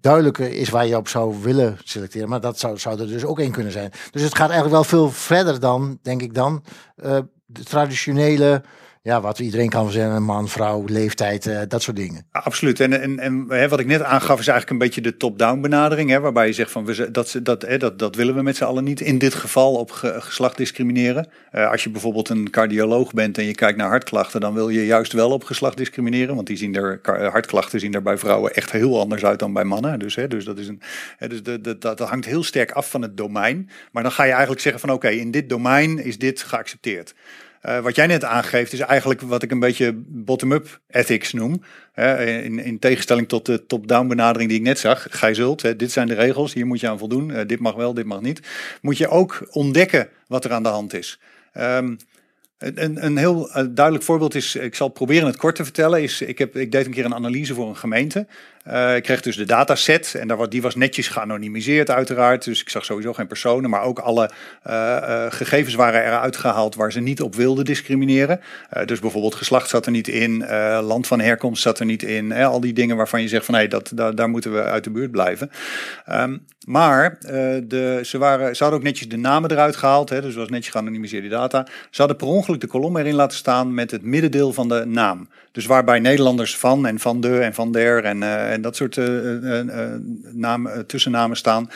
duidelijke 0.00 0.56
is 0.56 0.68
waar 0.68 0.86
je 0.86 0.96
op 0.96 1.08
zou 1.08 1.42
willen 1.42 1.78
selecteren. 1.84 2.28
Maar 2.28 2.40
dat 2.40 2.58
zou, 2.58 2.78
zou 2.78 3.00
er 3.00 3.06
dus 3.06 3.24
ook 3.24 3.38
één 3.38 3.52
kunnen 3.52 3.72
zijn. 3.72 3.92
Dus 4.10 4.22
het 4.22 4.34
gaat 4.34 4.50
eigenlijk 4.50 4.70
wel 4.70 4.84
veel 4.84 5.10
verder 5.10 5.60
dan, 5.60 5.98
denk 6.02 6.22
ik 6.22 6.34
dan, 6.34 6.64
uh, 6.96 7.18
de 7.46 7.64
traditionele 7.64 8.62
ja, 9.08 9.20
wat 9.20 9.38
iedereen 9.38 9.68
kan 9.68 9.84
verzinnen, 9.84 10.22
man, 10.22 10.48
vrouw, 10.48 10.84
leeftijd, 10.86 11.46
uh, 11.46 11.60
dat 11.68 11.82
soort 11.82 11.96
dingen. 11.96 12.26
Absoluut. 12.30 12.80
En, 12.80 13.00
en, 13.00 13.18
en 13.18 13.44
hè, 13.48 13.68
wat 13.68 13.80
ik 13.80 13.86
net 13.86 14.02
aangaf 14.02 14.38
is 14.38 14.48
eigenlijk 14.48 14.70
een 14.70 14.86
beetje 14.86 15.00
de 15.00 15.16
top-down 15.16 15.60
benadering, 15.60 16.10
hè, 16.10 16.20
waarbij 16.20 16.46
je 16.46 16.52
zegt 16.52 16.70
van 16.70 16.84
we, 16.84 17.10
dat, 17.10 17.38
dat, 17.42 17.62
hè, 17.62 17.78
dat, 17.78 17.98
dat 17.98 18.16
willen 18.16 18.34
we 18.34 18.42
met 18.42 18.56
z'n 18.56 18.64
allen 18.64 18.84
niet 18.84 19.00
in 19.00 19.18
dit 19.18 19.34
geval 19.34 19.74
op 19.74 19.90
geslacht 19.90 20.56
discrimineren. 20.56 21.28
Uh, 21.52 21.70
als 21.70 21.84
je 21.84 21.90
bijvoorbeeld 21.90 22.28
een 22.28 22.50
cardioloog 22.50 23.12
bent 23.12 23.38
en 23.38 23.44
je 23.44 23.54
kijkt 23.54 23.78
naar 23.78 23.88
hartklachten, 23.88 24.40
dan 24.40 24.54
wil 24.54 24.68
je 24.68 24.86
juist 24.86 25.12
wel 25.12 25.30
op 25.30 25.44
geslacht 25.44 25.76
discrimineren, 25.76 26.34
want 26.34 26.46
die 26.46 26.56
zien 26.56 26.74
er, 26.74 27.00
hartklachten 27.30 27.80
zien 27.80 27.94
er 27.94 28.02
bij 28.02 28.18
vrouwen 28.18 28.54
echt 28.54 28.70
heel 28.70 29.00
anders 29.00 29.24
uit 29.24 29.38
dan 29.38 29.52
bij 29.52 29.64
mannen. 29.64 29.98
Dus, 29.98 30.14
hè, 30.14 30.28
dus, 30.28 30.44
dat, 30.44 30.58
is 30.58 30.68
een, 30.68 30.80
hè, 31.16 31.28
dus 31.28 31.42
de, 31.42 31.60
de, 31.60 31.78
dat, 31.78 31.98
dat 31.98 32.08
hangt 32.08 32.26
heel 32.26 32.44
sterk 32.44 32.70
af 32.70 32.90
van 32.90 33.02
het 33.02 33.16
domein. 33.16 33.70
Maar 33.92 34.02
dan 34.02 34.12
ga 34.12 34.24
je 34.24 34.30
eigenlijk 34.30 34.60
zeggen 34.60 34.80
van 34.80 34.90
oké, 34.90 35.08
in 35.08 35.30
dit 35.30 35.48
domein 35.48 36.04
is 36.04 36.18
dit 36.18 36.42
geaccepteerd. 36.42 37.14
Uh, 37.66 37.80
wat 37.80 37.96
jij 37.96 38.06
net 38.06 38.24
aangeeft 38.24 38.72
is 38.72 38.80
eigenlijk 38.80 39.20
wat 39.20 39.42
ik 39.42 39.50
een 39.50 39.58
beetje 39.60 39.92
bottom-up 40.06 40.80
ethics 40.90 41.32
noem. 41.32 41.62
In, 41.94 42.58
in, 42.58 42.78
tegenstelling 42.78 43.28
tot 43.28 43.46
de 43.46 43.66
top-down 43.66 44.08
benadering 44.08 44.50
die 44.50 44.58
ik 44.58 44.64
net 44.64 44.78
zag. 44.78 45.06
Gij 45.10 45.34
zult, 45.34 45.78
dit 45.78 45.92
zijn 45.92 46.06
de 46.06 46.14
regels, 46.14 46.52
hier 46.52 46.66
moet 46.66 46.80
je 46.80 46.88
aan 46.88 46.98
voldoen. 46.98 47.28
Uh, 47.28 47.40
dit 47.46 47.60
mag 47.60 47.74
wel, 47.74 47.94
dit 47.94 48.04
mag 48.04 48.20
niet. 48.20 48.40
Moet 48.80 48.98
je 48.98 49.08
ook 49.08 49.48
ontdekken 49.50 50.08
wat 50.26 50.44
er 50.44 50.52
aan 50.52 50.62
de 50.62 50.68
hand 50.68 50.94
is. 50.94 51.18
Um, 51.54 51.96
een, 52.58 53.04
een 53.04 53.16
heel 53.16 53.50
duidelijk 53.52 54.04
voorbeeld 54.04 54.34
is, 54.34 54.54
ik 54.54 54.74
zal 54.74 54.88
proberen 54.88 55.26
het 55.26 55.36
kort 55.36 55.54
te 55.54 55.64
vertellen, 55.64 56.02
is 56.02 56.20
ik, 56.20 56.38
heb, 56.38 56.56
ik 56.56 56.72
deed 56.72 56.86
een 56.86 56.92
keer 56.92 57.04
een 57.04 57.14
analyse 57.14 57.54
voor 57.54 57.68
een 57.68 57.76
gemeente. 57.76 58.26
Uh, 58.72 58.96
ik 58.96 59.02
kreeg 59.02 59.20
dus 59.20 59.36
de 59.36 59.44
dataset 59.44 60.14
en 60.14 60.28
daar, 60.28 60.48
die 60.48 60.62
was 60.62 60.74
netjes 60.74 61.08
geanonimiseerd 61.08 61.90
uiteraard. 61.90 62.44
Dus 62.44 62.60
ik 62.60 62.68
zag 62.68 62.84
sowieso 62.84 63.12
geen 63.12 63.26
personen, 63.26 63.70
maar 63.70 63.82
ook 63.82 63.98
alle 63.98 64.30
uh, 64.66 64.72
uh, 64.74 65.26
gegevens 65.28 65.74
waren 65.74 66.04
eruit 66.04 66.36
gehaald 66.36 66.74
waar 66.74 66.92
ze 66.92 67.00
niet 67.00 67.22
op 67.22 67.34
wilden 67.34 67.64
discrimineren. 67.64 68.40
dus 68.84 69.00
bijvoorbeeld 69.00 69.34
geslacht 69.34 69.68
zat 69.68 69.86
er 69.86 69.92
niet 69.92 70.08
in, 70.08 70.46
land 70.80 71.06
van 71.06 71.20
herkomst 71.20 71.62
zat 71.62 71.78
er 71.78 71.86
niet 71.86 72.02
in. 72.02 72.32
al 72.32 72.60
die 72.60 72.72
dingen 72.72 72.96
waarvan 72.96 73.22
je 73.22 73.28
zegt 73.28 73.44
van 73.44 73.54
hé, 73.54 73.68
dat, 73.68 73.92
daar, 74.14 74.28
moeten 74.28 74.52
we 74.52 74.62
uit 74.62 74.84
de 74.84 74.90
buurt 74.90 75.10
blijven. 75.10 75.50
Um, 76.10 76.46
maar 76.66 77.18
de, 77.64 78.00
ze, 78.04 78.18
waren, 78.18 78.56
ze 78.56 78.62
hadden 78.62 78.80
ook 78.80 78.86
netjes 78.86 79.08
de 79.08 79.16
namen 79.16 79.50
eruit 79.50 79.76
gehaald, 79.76 80.08
hè, 80.08 80.20
dus 80.20 80.34
was 80.34 80.48
netjes 80.48 80.72
geanonimiseerde 80.72 81.28
data. 81.28 81.66
Ze 81.90 81.98
hadden 81.98 82.16
per 82.16 82.26
ongeluk 82.26 82.60
de 82.60 82.66
kolom 82.66 82.96
erin 82.96 83.14
laten 83.14 83.36
staan 83.36 83.74
met 83.74 83.90
het 83.90 84.02
middendeel 84.02 84.52
van 84.52 84.68
de 84.68 84.84
naam. 84.86 85.28
Dus 85.58 85.66
waarbij 85.66 85.98
Nederlanders 85.98 86.56
van 86.56 86.86
en 86.86 86.98
van 86.98 87.20
de 87.20 87.38
en 87.38 87.54
van 87.54 87.72
der 87.72 88.04
en 88.04 88.22
en 88.22 88.60
dat 88.60 88.76
soort 88.76 89.00
namen, 90.32 90.86
tussennamen 90.86 91.36
staan, 91.36 91.70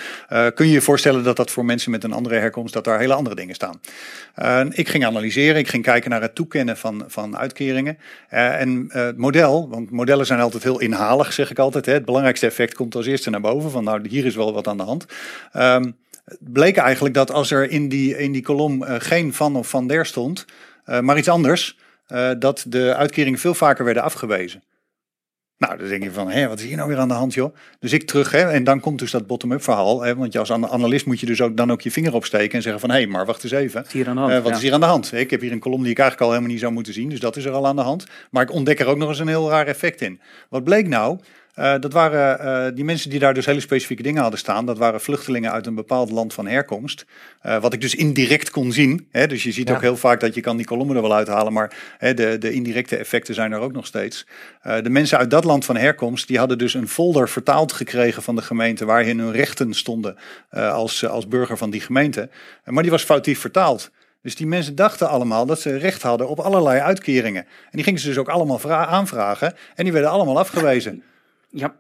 kun 0.54 0.66
je 0.66 0.72
je 0.72 0.80
voorstellen 0.80 1.24
dat 1.24 1.36
dat 1.36 1.50
voor 1.50 1.64
mensen 1.64 1.90
met 1.90 2.04
een 2.04 2.12
andere 2.12 2.34
herkomst, 2.34 2.74
dat 2.74 2.84
daar 2.84 2.98
hele 2.98 3.14
andere 3.14 3.36
dingen 3.36 3.54
staan. 3.54 3.80
ik 4.70 4.88
ging 4.88 5.04
analyseren, 5.04 5.56
ik 5.56 5.68
ging 5.68 5.82
kijken 5.82 6.10
naar 6.10 6.20
het 6.20 6.34
toekennen 6.34 6.76
van, 6.76 7.04
van 7.06 7.36
uitkeringen. 7.36 7.98
en 8.28 8.86
het 8.88 9.16
model, 9.16 9.68
want 9.68 9.90
modellen 9.90 10.26
zijn 10.26 10.40
altijd 10.40 10.62
heel 10.62 10.80
inhalig, 10.80 11.32
zeg 11.32 11.50
ik 11.50 11.58
altijd. 11.58 11.86
Hè. 11.86 11.92
Het 11.92 12.04
belangrijkste 12.04 12.46
effect 12.46 12.74
komt 12.74 12.94
als 12.94 13.06
eerste 13.06 13.30
naar 13.30 13.40
boven, 13.40 13.70
van 13.70 13.84
nou 13.84 14.08
hier 14.08 14.24
is 14.24 14.34
wel 14.34 14.52
wat 14.52 14.68
aan 14.68 14.76
de 14.76 14.82
hand. 14.82 15.06
Um, 15.56 15.96
bleek 16.40 16.76
eigenlijk 16.76 17.14
dat 17.14 17.30
als 17.30 17.50
er 17.50 17.70
in 17.70 17.88
die, 17.88 18.18
in 18.18 18.32
die 18.32 18.42
kolom 18.42 18.82
geen 18.82 19.34
van 19.34 19.56
of 19.56 19.68
van 19.68 19.86
der 19.86 20.06
stond, 20.06 20.44
maar 21.00 21.18
iets 21.18 21.28
anders, 21.28 21.76
uh, 22.12 22.30
dat 22.38 22.64
de 22.68 22.94
uitkeringen 22.94 23.38
veel 23.38 23.54
vaker 23.54 23.84
werden 23.84 24.02
afgewezen. 24.02 24.62
Nou, 25.58 25.76
dan 25.76 25.88
denk 25.88 26.02
je 26.02 26.12
van, 26.12 26.30
hé, 26.30 26.48
wat 26.48 26.58
is 26.58 26.64
hier 26.64 26.76
nou 26.76 26.88
weer 26.88 26.98
aan 26.98 27.08
de 27.08 27.14
hand, 27.14 27.34
joh? 27.34 27.54
Dus 27.78 27.92
ik 27.92 28.06
terug, 28.06 28.30
hè, 28.30 28.50
en 28.50 28.64
dan 28.64 28.80
komt 28.80 28.98
dus 28.98 29.10
dat 29.10 29.26
bottom-up 29.26 29.62
verhaal. 29.62 30.02
Hè, 30.02 30.16
want 30.16 30.32
je 30.32 30.38
als 30.38 30.52
analist 30.52 31.06
moet 31.06 31.20
je 31.20 31.26
dus 31.26 31.40
ook, 31.40 31.56
dan 31.56 31.72
ook 31.72 31.80
je 31.80 31.90
vinger 31.90 32.14
opsteken 32.14 32.54
en 32.54 32.62
zeggen 32.62 32.80
van, 32.80 32.90
hé, 32.90 32.96
hey, 32.96 33.06
maar 33.06 33.26
wacht 33.26 33.42
eens 33.42 33.52
even. 33.52 33.80
Wat, 33.80 33.86
is 33.86 33.92
hier, 33.92 34.08
aan 34.08 34.14
de 34.14 34.20
hand, 34.20 34.42
wat 34.42 34.56
is 34.56 34.62
hier 34.62 34.72
aan 34.72 34.80
de 34.80 34.86
hand? 34.86 35.12
Ik 35.12 35.30
heb 35.30 35.40
hier 35.40 35.52
een 35.52 35.58
kolom 35.58 35.82
die 35.82 35.90
ik 35.90 35.98
eigenlijk 35.98 36.28
al 36.28 36.34
helemaal 36.34 36.52
niet 36.52 36.60
zou 36.60 36.72
moeten 36.72 36.92
zien, 36.92 37.08
dus 37.08 37.20
dat 37.20 37.36
is 37.36 37.44
er 37.44 37.52
al 37.52 37.66
aan 37.66 37.76
de 37.76 37.82
hand. 37.82 38.06
Maar 38.30 38.42
ik 38.42 38.52
ontdek 38.52 38.80
er 38.80 38.86
ook 38.86 38.96
nog 38.96 39.08
eens 39.08 39.18
een 39.18 39.28
heel 39.28 39.50
raar 39.50 39.66
effect 39.66 40.00
in. 40.00 40.20
Wat 40.48 40.64
bleek 40.64 40.88
nou? 40.88 41.18
Uh, 41.58 41.74
dat 41.80 41.92
waren 41.92 42.46
uh, 42.46 42.74
die 42.74 42.84
mensen 42.84 43.10
die 43.10 43.18
daar 43.18 43.34
dus 43.34 43.46
hele 43.46 43.60
specifieke 43.60 44.02
dingen 44.02 44.22
hadden 44.22 44.38
staan. 44.38 44.66
Dat 44.66 44.78
waren 44.78 45.00
vluchtelingen 45.00 45.52
uit 45.52 45.66
een 45.66 45.74
bepaald 45.74 46.10
land 46.10 46.34
van 46.34 46.46
herkomst. 46.46 47.06
Uh, 47.46 47.60
wat 47.60 47.72
ik 47.72 47.80
dus 47.80 47.94
indirect 47.94 48.50
kon 48.50 48.72
zien. 48.72 49.08
Hè, 49.10 49.26
dus 49.26 49.42
je 49.42 49.52
ziet 49.52 49.68
ja. 49.68 49.74
ook 49.74 49.80
heel 49.80 49.96
vaak 49.96 50.20
dat 50.20 50.34
je 50.34 50.40
kan 50.40 50.56
die 50.56 50.66
kolommen 50.66 50.96
er 50.96 51.02
wel 51.02 51.14
uithalen. 51.14 51.52
Maar 51.52 51.76
hè, 51.98 52.14
de, 52.14 52.38
de 52.38 52.52
indirecte 52.52 52.96
effecten 52.96 53.34
zijn 53.34 53.52
er 53.52 53.58
ook 53.58 53.72
nog 53.72 53.86
steeds. 53.86 54.26
de 54.62 54.90
mensen 54.90 55.18
uit 55.18 55.30
dat 55.30 55.44
land 55.44 55.64
van 55.64 55.76
herkomst. 55.76 56.28
Die 56.28 56.38
hadden 56.38 56.58
dus 56.58 56.74
een 56.74 56.88
folder 56.88 57.28
vertaald 57.28 57.72
gekregen 57.72 58.22
van 58.22 58.36
de 58.36 58.42
gemeente. 58.42 58.84
Waarin 58.84 59.18
hun 59.18 59.32
rechten 59.32 59.74
stonden 59.74 60.16
als, 60.50 61.06
als 61.06 61.28
burger 61.28 61.56
van 61.56 61.70
die 61.70 61.80
gemeente. 61.80 62.28
maar 62.64 62.82
die 62.82 62.92
was 62.92 63.02
foutief 63.02 63.40
vertaald. 63.40 63.90
Dus 64.22 64.36
die 64.36 64.46
mensen 64.46 64.74
dachten 64.74 65.08
allemaal 65.08 65.46
dat 65.46 65.60
ze 65.60 65.76
recht 65.76 66.02
hadden 66.02 66.28
op 66.28 66.40
allerlei 66.40 66.80
uitkeringen. 66.80 67.42
En 67.42 67.70
die 67.70 67.84
gingen 67.84 68.00
ze 68.00 68.08
dus 68.08 68.18
ook 68.18 68.28
allemaal 68.28 68.70
aanvragen. 68.70 69.54
En 69.74 69.84
die 69.84 69.92
werden 69.92 70.10
allemaal 70.10 70.38
afgewezen. 70.38 71.02
Ja. 71.52 71.78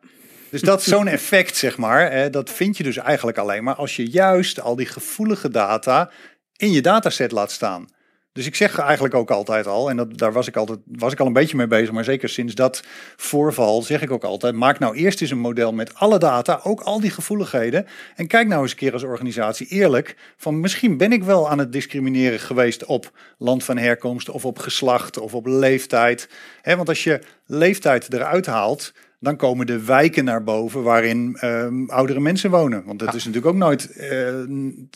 Dus 0.50 0.60
dat 0.60 0.82
zo'n 0.82 1.06
effect, 1.06 1.56
zeg 1.56 1.76
maar. 1.76 2.10
Hè, 2.10 2.30
dat 2.30 2.50
vind 2.50 2.76
je 2.76 2.82
dus 2.82 2.96
eigenlijk 2.96 3.38
alleen 3.38 3.64
maar 3.64 3.74
als 3.74 3.96
je 3.96 4.10
juist 4.10 4.60
al 4.60 4.76
die 4.76 4.86
gevoelige 4.86 5.48
data 5.48 6.10
in 6.56 6.72
je 6.72 6.80
dataset 6.80 7.32
laat 7.32 7.50
staan. 7.50 7.88
Dus 8.32 8.46
ik 8.46 8.54
zeg 8.54 8.78
eigenlijk 8.78 9.14
ook 9.14 9.30
altijd 9.30 9.66
al, 9.66 9.90
en 9.90 9.96
dat, 9.96 10.18
daar 10.18 10.32
was 10.32 10.48
ik, 10.48 10.56
altijd, 10.56 10.78
was 10.84 11.12
ik 11.12 11.20
al 11.20 11.26
een 11.26 11.32
beetje 11.32 11.56
mee 11.56 11.66
bezig, 11.66 11.92
maar 11.92 12.04
zeker 12.04 12.28
sinds 12.28 12.54
dat 12.54 12.82
voorval 13.16 13.82
zeg 13.82 14.02
ik 14.02 14.10
ook 14.10 14.24
altijd, 14.24 14.54
maak 14.54 14.78
nou 14.78 14.96
eerst 14.96 15.20
eens 15.20 15.30
een 15.30 15.38
model 15.38 15.72
met 15.72 15.94
alle 15.94 16.18
data, 16.18 16.60
ook 16.62 16.80
al 16.80 17.00
die 17.00 17.10
gevoeligheden, 17.10 17.86
en 18.16 18.26
kijk 18.26 18.48
nou 18.48 18.62
eens 18.62 18.70
een 18.70 18.76
keer 18.76 18.92
als 18.92 19.02
organisatie 19.02 19.66
eerlijk, 19.66 20.16
van 20.36 20.60
misschien 20.60 20.96
ben 20.96 21.12
ik 21.12 21.24
wel 21.24 21.50
aan 21.50 21.58
het 21.58 21.72
discrimineren 21.72 22.40
geweest 22.40 22.84
op 22.84 23.10
land 23.38 23.64
van 23.64 23.78
herkomst, 23.78 24.28
of 24.28 24.44
op 24.44 24.58
geslacht, 24.58 25.18
of 25.18 25.34
op 25.34 25.46
leeftijd. 25.46 26.28
Want 26.62 26.88
als 26.88 27.04
je 27.04 27.20
leeftijd 27.46 28.12
eruit 28.12 28.46
haalt, 28.46 28.92
dan 29.22 29.36
komen 29.36 29.66
de 29.66 29.84
wijken 29.84 30.24
naar 30.24 30.44
boven 30.44 30.82
waarin 30.82 31.36
um, 31.44 31.90
oudere 31.90 32.20
mensen 32.20 32.50
wonen. 32.50 32.82
Want 32.84 32.98
dat 32.98 33.08
ja. 33.08 33.14
is 33.14 33.24
natuurlijk 33.24 33.54
ook 33.54 33.60
nooit 33.60 33.94
uh, 33.96 34.26
een 34.26 34.88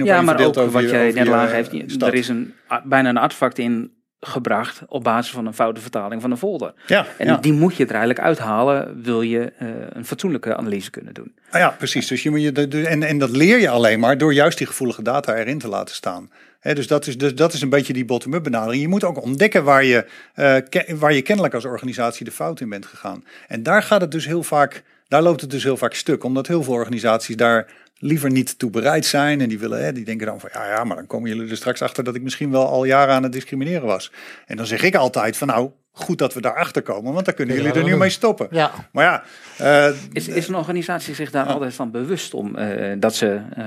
op 0.00 0.06
ja, 0.06 0.18
een 0.18 0.24
maar 0.24 0.44
ook 0.44 0.56
over 0.56 0.70
wat 0.70 0.82
je, 0.82 0.88
jij 0.88 1.12
net 1.12 1.28
aangeeft. 1.28 1.72
stad. 1.86 2.08
Er 2.08 2.14
is 2.14 2.28
een, 2.28 2.52
bijna 2.84 3.08
een 3.08 3.16
artefact 3.16 3.58
in 3.58 3.90
gebracht 4.26 4.82
op 4.88 5.04
basis 5.04 5.32
van 5.32 5.46
een 5.46 5.54
foute 5.54 5.80
vertaling 5.80 6.20
van 6.20 6.30
een 6.30 6.36
folder. 6.36 6.72
Ja, 6.86 7.06
En 7.18 7.26
ja. 7.26 7.36
die 7.36 7.52
moet 7.52 7.76
je 7.76 7.84
er 7.84 7.90
eigenlijk 7.90 8.20
uithalen, 8.20 9.02
wil 9.02 9.22
je 9.22 9.52
uh, 9.62 9.68
een 9.88 10.04
fatsoenlijke 10.04 10.56
analyse 10.56 10.90
kunnen 10.90 11.14
doen. 11.14 11.34
Ah 11.50 11.60
ja, 11.60 11.68
precies. 11.78 12.06
Dus 12.06 12.22
je 12.22 12.30
moet 12.30 12.42
je, 12.42 12.52
en, 12.88 13.02
en 13.02 13.18
dat 13.18 13.30
leer 13.30 13.60
je 13.60 13.68
alleen 13.68 14.00
maar 14.00 14.18
door 14.18 14.34
juist 14.34 14.58
die 14.58 14.66
gevoelige 14.66 15.02
data 15.02 15.34
erin 15.36 15.58
te 15.58 15.68
laten 15.68 15.94
staan. 15.94 16.30
Hè, 16.60 16.74
dus, 16.74 16.86
dat 16.86 17.06
is, 17.06 17.18
dus 17.18 17.34
dat 17.34 17.52
is 17.52 17.60
een 17.60 17.68
beetje 17.68 17.92
die 17.92 18.04
bottom-up 18.04 18.42
benadering. 18.42 18.82
Je 18.82 18.88
moet 18.88 19.04
ook 19.04 19.22
ontdekken 19.22 19.64
waar 19.64 19.84
je, 19.84 20.06
eh, 20.34 20.56
ke- 20.68 20.96
waar 20.98 21.12
je 21.12 21.22
kennelijk 21.22 21.54
als 21.54 21.64
organisatie 21.64 22.24
de 22.24 22.30
fout 22.30 22.60
in 22.60 22.68
bent 22.68 22.86
gegaan. 22.86 23.24
En 23.48 23.62
daar 23.62 23.82
gaat 23.82 24.00
het 24.00 24.10
dus 24.10 24.26
heel 24.26 24.42
vaak, 24.42 24.82
daar 25.08 25.22
loopt 25.22 25.40
het 25.40 25.50
dus 25.50 25.62
heel 25.64 25.76
vaak 25.76 25.94
stuk. 25.94 26.24
Omdat 26.24 26.46
heel 26.46 26.62
veel 26.62 26.72
organisaties 26.72 27.36
daar 27.36 27.66
liever 27.98 28.30
niet 28.30 28.58
toe 28.58 28.70
bereid 28.70 29.06
zijn. 29.06 29.40
En 29.40 29.48
die 29.48 29.58
willen, 29.58 29.84
hè, 29.84 29.92
die 29.92 30.04
denken 30.04 30.26
dan 30.26 30.40
van 30.40 30.50
ja, 30.52 30.66
ja, 30.68 30.84
maar 30.84 30.96
dan 30.96 31.06
komen 31.06 31.28
jullie 31.30 31.50
er 31.50 31.56
straks 31.56 31.82
achter 31.82 32.04
dat 32.04 32.14
ik 32.14 32.22
misschien 32.22 32.50
wel 32.50 32.66
al 32.68 32.84
jaren 32.84 33.14
aan 33.14 33.22
het 33.22 33.32
discrimineren 33.32 33.86
was. 33.86 34.12
En 34.46 34.56
dan 34.56 34.66
zeg 34.66 34.82
ik 34.82 34.94
altijd 34.94 35.36
van 35.36 35.48
nou, 35.48 35.70
goed 35.92 36.18
dat 36.18 36.34
we 36.34 36.40
daarachter 36.40 36.82
komen, 36.82 37.12
want 37.12 37.24
dan 37.24 37.34
kunnen 37.34 37.54
Ja, 37.54 37.60
jullie 37.60 37.76
er 37.76 37.84
nu 37.84 37.90
doen. 37.90 37.98
mee 37.98 38.10
stoppen. 38.10 38.46
Ja. 38.50 38.70
Maar 38.92 39.04
ja, 39.04 39.22
eh, 39.88 39.96
Is, 40.12 40.28
is 40.28 40.48
een 40.48 40.54
organisatie 40.54 41.14
zich 41.14 41.30
daar 41.30 41.46
altijd 41.46 41.74
van 41.74 41.90
bewust 41.90 42.34
om 42.34 42.56
eh, 42.56 42.92
dat 42.98 43.14
ze 43.14 43.40
eh, 43.56 43.64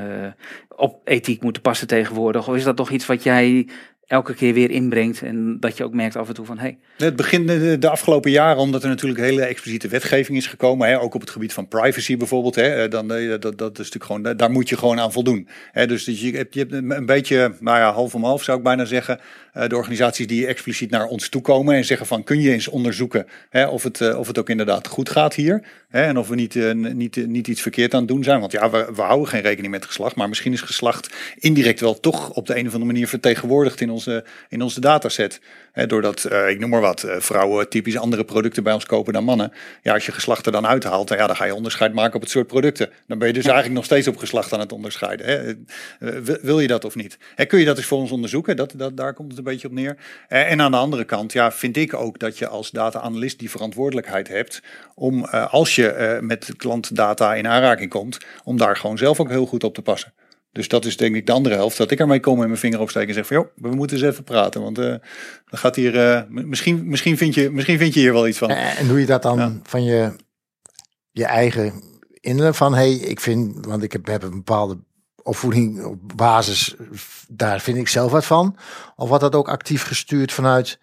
op 0.67 1.01
ethiek 1.03 1.41
moeten 1.41 1.62
passen 1.62 1.88
tegenwoordig? 1.88 2.48
Of 2.48 2.55
is 2.55 2.63
dat 2.63 2.75
toch 2.75 2.89
iets 2.89 3.05
wat 3.05 3.24
jij 3.24 3.67
elke 4.08 4.34
keer 4.34 4.54
weer 4.54 4.70
inbrengt 4.70 5.22
en 5.22 5.60
dat 5.60 5.78
je 5.78 5.84
ook 5.84 5.94
merkt 5.94 6.16
af 6.16 6.27
en 6.27 6.34
toe 6.34 6.46
van 6.46 6.58
hey, 6.58 6.77
Het 6.98 7.16
begint 7.16 7.48
de, 7.81 7.90
afgelopen 7.90 8.31
jaren, 8.31 8.62
omdat 8.62 8.84
er 8.84 8.90
natuurlijk 8.90 9.20
hele 9.20 9.42
expliciete 9.42 9.88
wetgeving 9.88 10.38
is 10.38 10.48
gekomen, 10.48 10.88
hè, 10.88 11.01
ook 11.01 11.14
op 11.14 11.22
het 11.22 11.29
gebied 11.29 11.53
van 11.53 11.68
privacy 11.68 12.18
bijvoorbeeld. 12.18 12.55
Hè, 12.55 12.84
eh, 12.84 12.90
dan, 12.90 13.14
eh, 13.14 13.29
dat, 13.29 13.58
dat 13.58 13.79
is 13.79 13.92
natuurlijk 13.92 14.05
gewoon, 14.05 14.38
daar 14.38 14.51
moet 14.51 14.70
je 14.70 14.77
gewoon 14.77 15.00
aan 15.00 15.12
voldoen. 15.12 15.48
Hè, 15.72 15.88
dus 15.88 16.05
je 16.05 16.31
hebt, 16.31 16.53
je 16.53 16.60
hebt 16.60 16.72
een 16.72 17.05
beetje, 17.05 17.53
nou 17.60 17.77
ja, 17.77 17.92
half 17.92 18.16
om 18.16 18.24
half 18.24 18.44
zou 18.44 18.58
ik 18.58 18.64
bijna 18.64 18.86
zeggen, 18.86 19.20
eh, 19.53 19.68
de 19.68 19.75
organisaties 19.75 20.27
die 20.27 20.48
expliciet 20.48 20.90
naar 20.90 21.05
ons 21.05 21.29
toe 21.29 21.42
komen 21.42 21.75
en 21.75 21.86
zeggen 21.86 22.08
van, 22.08 22.24
kun 22.24 22.42
je 22.42 22.51
eens 22.51 22.68
onderzoeken 22.68 23.25
hè, 23.50 23.68
of, 23.68 23.84
het, 23.84 24.16
of 24.16 24.27
het 24.27 24.40
ook 24.40 24.50
inderdaad 24.50 24.88
goed 24.88 25.10
gaat 25.10 25.34
hier? 25.34 25.64
Hè, 25.90 26.01
en 26.01 26.18
of 26.18 26.27
we 26.27 26.36
niet, 26.36 26.74
niet, 26.74 27.27
niet 27.27 27.48
iets 27.48 27.62
verkeerd 27.62 27.94
aan 27.94 28.00
het 28.00 28.10
doen 28.10 28.24
zijn. 28.24 28.40
Want 28.40 28.51
ja, 28.51 28.70
we, 28.70 28.90
we 28.96 29.01
houden 29.01 29.27
geen 29.27 29.42
rekening 29.42 29.74
met 29.74 29.86
geslacht, 29.86 30.16
maar 30.16 30.29
misschien 30.29 30.53
is 30.53 30.62
geslacht 30.62 31.10
indirect 31.40 31.79
wel 31.79 32.00
toch 32.00 32.29
op 32.29 32.48
de 32.48 32.53
een 32.53 32.68
of 32.68 32.74
andere 32.74 32.92
manier 32.92 33.08
vertegenwoordigd 33.08 33.81
in 33.81 33.90
onze, 33.98 34.24
in 34.50 34.62
onze 34.62 34.79
dataset. 34.79 35.40
Doordat, 35.86 36.24
eh, 36.24 36.50
ik 36.50 36.60
noem 36.60 36.70
maar 36.70 36.81
wat, 36.81 37.03
eh, 37.03 37.16
vrouwen 37.20 37.70
typisch 37.70 37.98
andere 37.98 38.25
producten 38.25 38.64
bij 38.64 38.74
ons 38.74 38.86
kopen 38.86 39.14
dan 39.14 39.24
mannen. 39.24 39.51
Ja, 39.81 39.94
als 39.94 40.05
je 40.05 40.12
geslacht 40.12 40.46
er 40.46 40.51
dan 40.51 40.68
uithaalt, 40.68 41.07
dan, 41.07 41.18
ja, 41.18 41.27
dan 41.27 41.36
ga 41.36 41.46
je 41.46 41.55
onderscheid 41.55 41.94
maken 41.94 42.16
op 42.16 42.22
het 42.22 42.29
soort 42.29 42.48
producten. 42.48 42.90
Dan 43.07 43.18
ben 43.18 43.27
je 43.27 43.33
dus 43.33 43.46
eigenlijk 43.46 43.75
nog 43.75 43.86
steeds 43.86 44.07
op 44.07 44.18
geslacht 44.18 44.53
aan 44.53 44.60
het 44.60 44.72
onderscheiden. 44.72 45.27
Eh, 46.00 46.10
wil- 46.42 46.60
je 46.60 46.68
dat 46.68 46.86
of 46.86 46.96
niet? 46.96 47.18
Hè, 47.36 47.46
kun 47.46 47.60
je 47.60 47.66
dat 47.66 47.77
eens 47.77 47.86
voor 47.86 47.98
ons 47.98 48.12
onderzoeken? 48.12 48.55
Dat, 48.55 48.74
dat, 48.75 48.98
daar 48.98 49.14
komt 49.14 49.29
het 49.29 49.38
een 49.38 49.44
beetje 49.44 49.68
op 49.68 49.74
neer. 49.74 49.98
En 50.27 50.62
aan 50.62 50.72
de 50.72 50.77
andere 50.77 51.03
kant, 51.03 51.33
ja, 51.33 51.51
vind 51.51 51.77
ik 51.77 51.94
ook 51.94 52.20
dat 52.20 52.38
je 52.38 52.48
als 52.48 52.72
data-analyst 52.72 53.40
die 53.40 53.50
verantwoordelijkheid 53.50 54.27
hebt 54.27 54.62
om, 54.96 55.25
als 55.25 55.75
je 55.75 56.18
met 56.22 56.53
klantdata 56.57 57.36
in 57.36 57.48
aanraking 57.48 57.90
komt, 57.90 58.18
om 58.44 58.57
daar 58.57 58.77
gewoon 58.77 58.98
zelf 58.98 59.20
ook 59.20 59.29
heel 59.29 59.46
goed 59.46 59.64
op 59.64 59.74
te 59.74 59.81
passen. 59.81 60.14
Dus 60.57 60.67
dat 60.67 60.85
is 60.85 60.98
denk 60.98 61.15
ik 61.15 61.25
de 61.25 61.31
andere 61.31 61.55
helft. 61.55 61.77
Dat 61.77 61.91
ik 61.91 62.00
ermee 62.00 62.20
kom 62.20 62.41
en 62.41 62.48
mijn 62.48 62.59
vinger 62.59 62.79
opsteken 62.79 63.07
en 63.07 63.13
zeg 63.13 63.27
van 63.27 63.37
joh, 63.37 63.48
we 63.55 63.75
moeten 63.75 63.98
eens 63.98 64.05
even 64.05 64.24
praten. 64.24 64.61
Want 64.61 64.77
eh, 64.77 64.85
dan 64.85 65.59
gaat 65.59 65.75
hier, 65.75 66.11
eh, 66.11 66.22
misschien, 66.27 66.87
misschien, 66.87 67.17
vind 67.17 67.33
je, 67.33 67.50
misschien 67.51 67.77
vind 67.77 67.93
je 67.93 68.00
hier 68.00 68.13
wel 68.13 68.27
iets 68.27 68.37
van. 68.37 68.50
En, 68.50 68.77
en 68.77 68.87
doe 68.87 69.00
je 69.00 69.05
dat 69.05 69.22
dan 69.22 69.37
Ja. 69.39 69.59
van 69.63 69.83
je, 69.83 70.15
je 71.11 71.25
eigen 71.25 71.83
innerlijk 72.20 72.55
van, 72.55 72.74
hey, 72.74 72.93
ik 72.93 73.20
vind, 73.20 73.65
want 73.65 73.83
ik 73.83 73.91
heb, 73.91 74.05
heb 74.05 74.24
een 74.24 74.29
bepaalde 74.29 74.77
opvoeding 75.24 75.83
op 75.83 76.00
basis, 76.15 76.75
daar 77.27 77.59
vind 77.59 77.77
ik 77.77 77.87
zelf 77.87 78.11
wat 78.11 78.25
van. 78.25 78.57
Of 78.96 79.07
wordt 79.07 79.24
dat 79.24 79.35
ook 79.35 79.50
actief 79.50 79.83
gestuurd 79.83 80.31
vanuit 80.31 80.79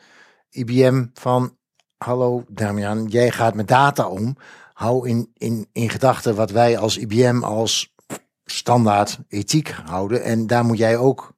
IBM 0.50 1.04
van, 1.14 1.56
hallo 1.96 2.44
Damian, 2.48 3.06
jij 3.06 3.30
gaat 3.30 3.54
met 3.54 3.68
data 3.68 4.08
om. 4.08 4.37
Hou 4.72 5.08
in, 5.08 5.30
in, 5.34 5.68
in 5.72 5.90
gedachten 5.90 6.34
wat 6.34 6.50
wij 6.50 6.78
als 6.78 6.96
IBM 6.98 7.42
als 7.42 7.93
standaard 8.44 9.18
ethiek 9.28 9.74
houden. 9.85 10.22
En 10.22 10.46
daar 10.46 10.64
moet 10.64 10.78
jij 10.78 10.96
ook 10.96 11.35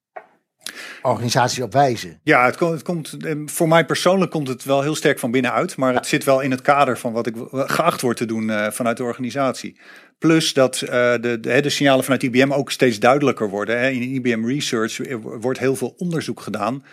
organisatie 1.02 1.62
op 1.62 1.72
wijzen. 1.72 2.20
Ja, 2.22 2.44
het, 2.44 2.56
komt, 2.56 2.72
het 2.72 2.82
komt, 2.82 3.24
eh, 3.24 3.34
voor 3.44 3.68
mij 3.68 3.84
persoonlijk 3.84 4.30
komt 4.30 4.48
het 4.48 4.64
wel 4.64 4.82
heel 4.82 4.94
sterk 4.94 5.18
van 5.18 5.30
binnenuit. 5.30 5.76
Maar 5.76 5.94
het 5.94 6.06
zit 6.06 6.24
wel 6.24 6.40
in 6.40 6.50
het 6.50 6.62
kader 6.62 6.98
van 6.98 7.12
wat 7.12 7.26
ik 7.26 7.34
geacht 7.50 8.00
word 8.00 8.16
te 8.16 8.24
doen 8.26 8.50
eh, 8.50 8.70
vanuit 8.70 8.96
de 8.96 9.02
organisatie. 9.02 9.80
Plus 10.18 10.52
dat 10.52 10.80
eh, 10.80 10.88
de, 10.90 11.38
de, 11.40 11.60
de 11.60 11.70
signalen 11.70 12.04
vanuit 12.04 12.22
IBM 12.22 12.52
ook 12.52 12.70
steeds 12.70 12.98
duidelijker 12.98 13.48
worden. 13.48 13.92
In 13.92 14.02
IBM 14.02 14.46
Research 14.46 15.00
wordt 15.20 15.58
heel 15.58 15.76
veel 15.76 15.94
onderzoek 15.96 16.40
gedaan 16.40 16.84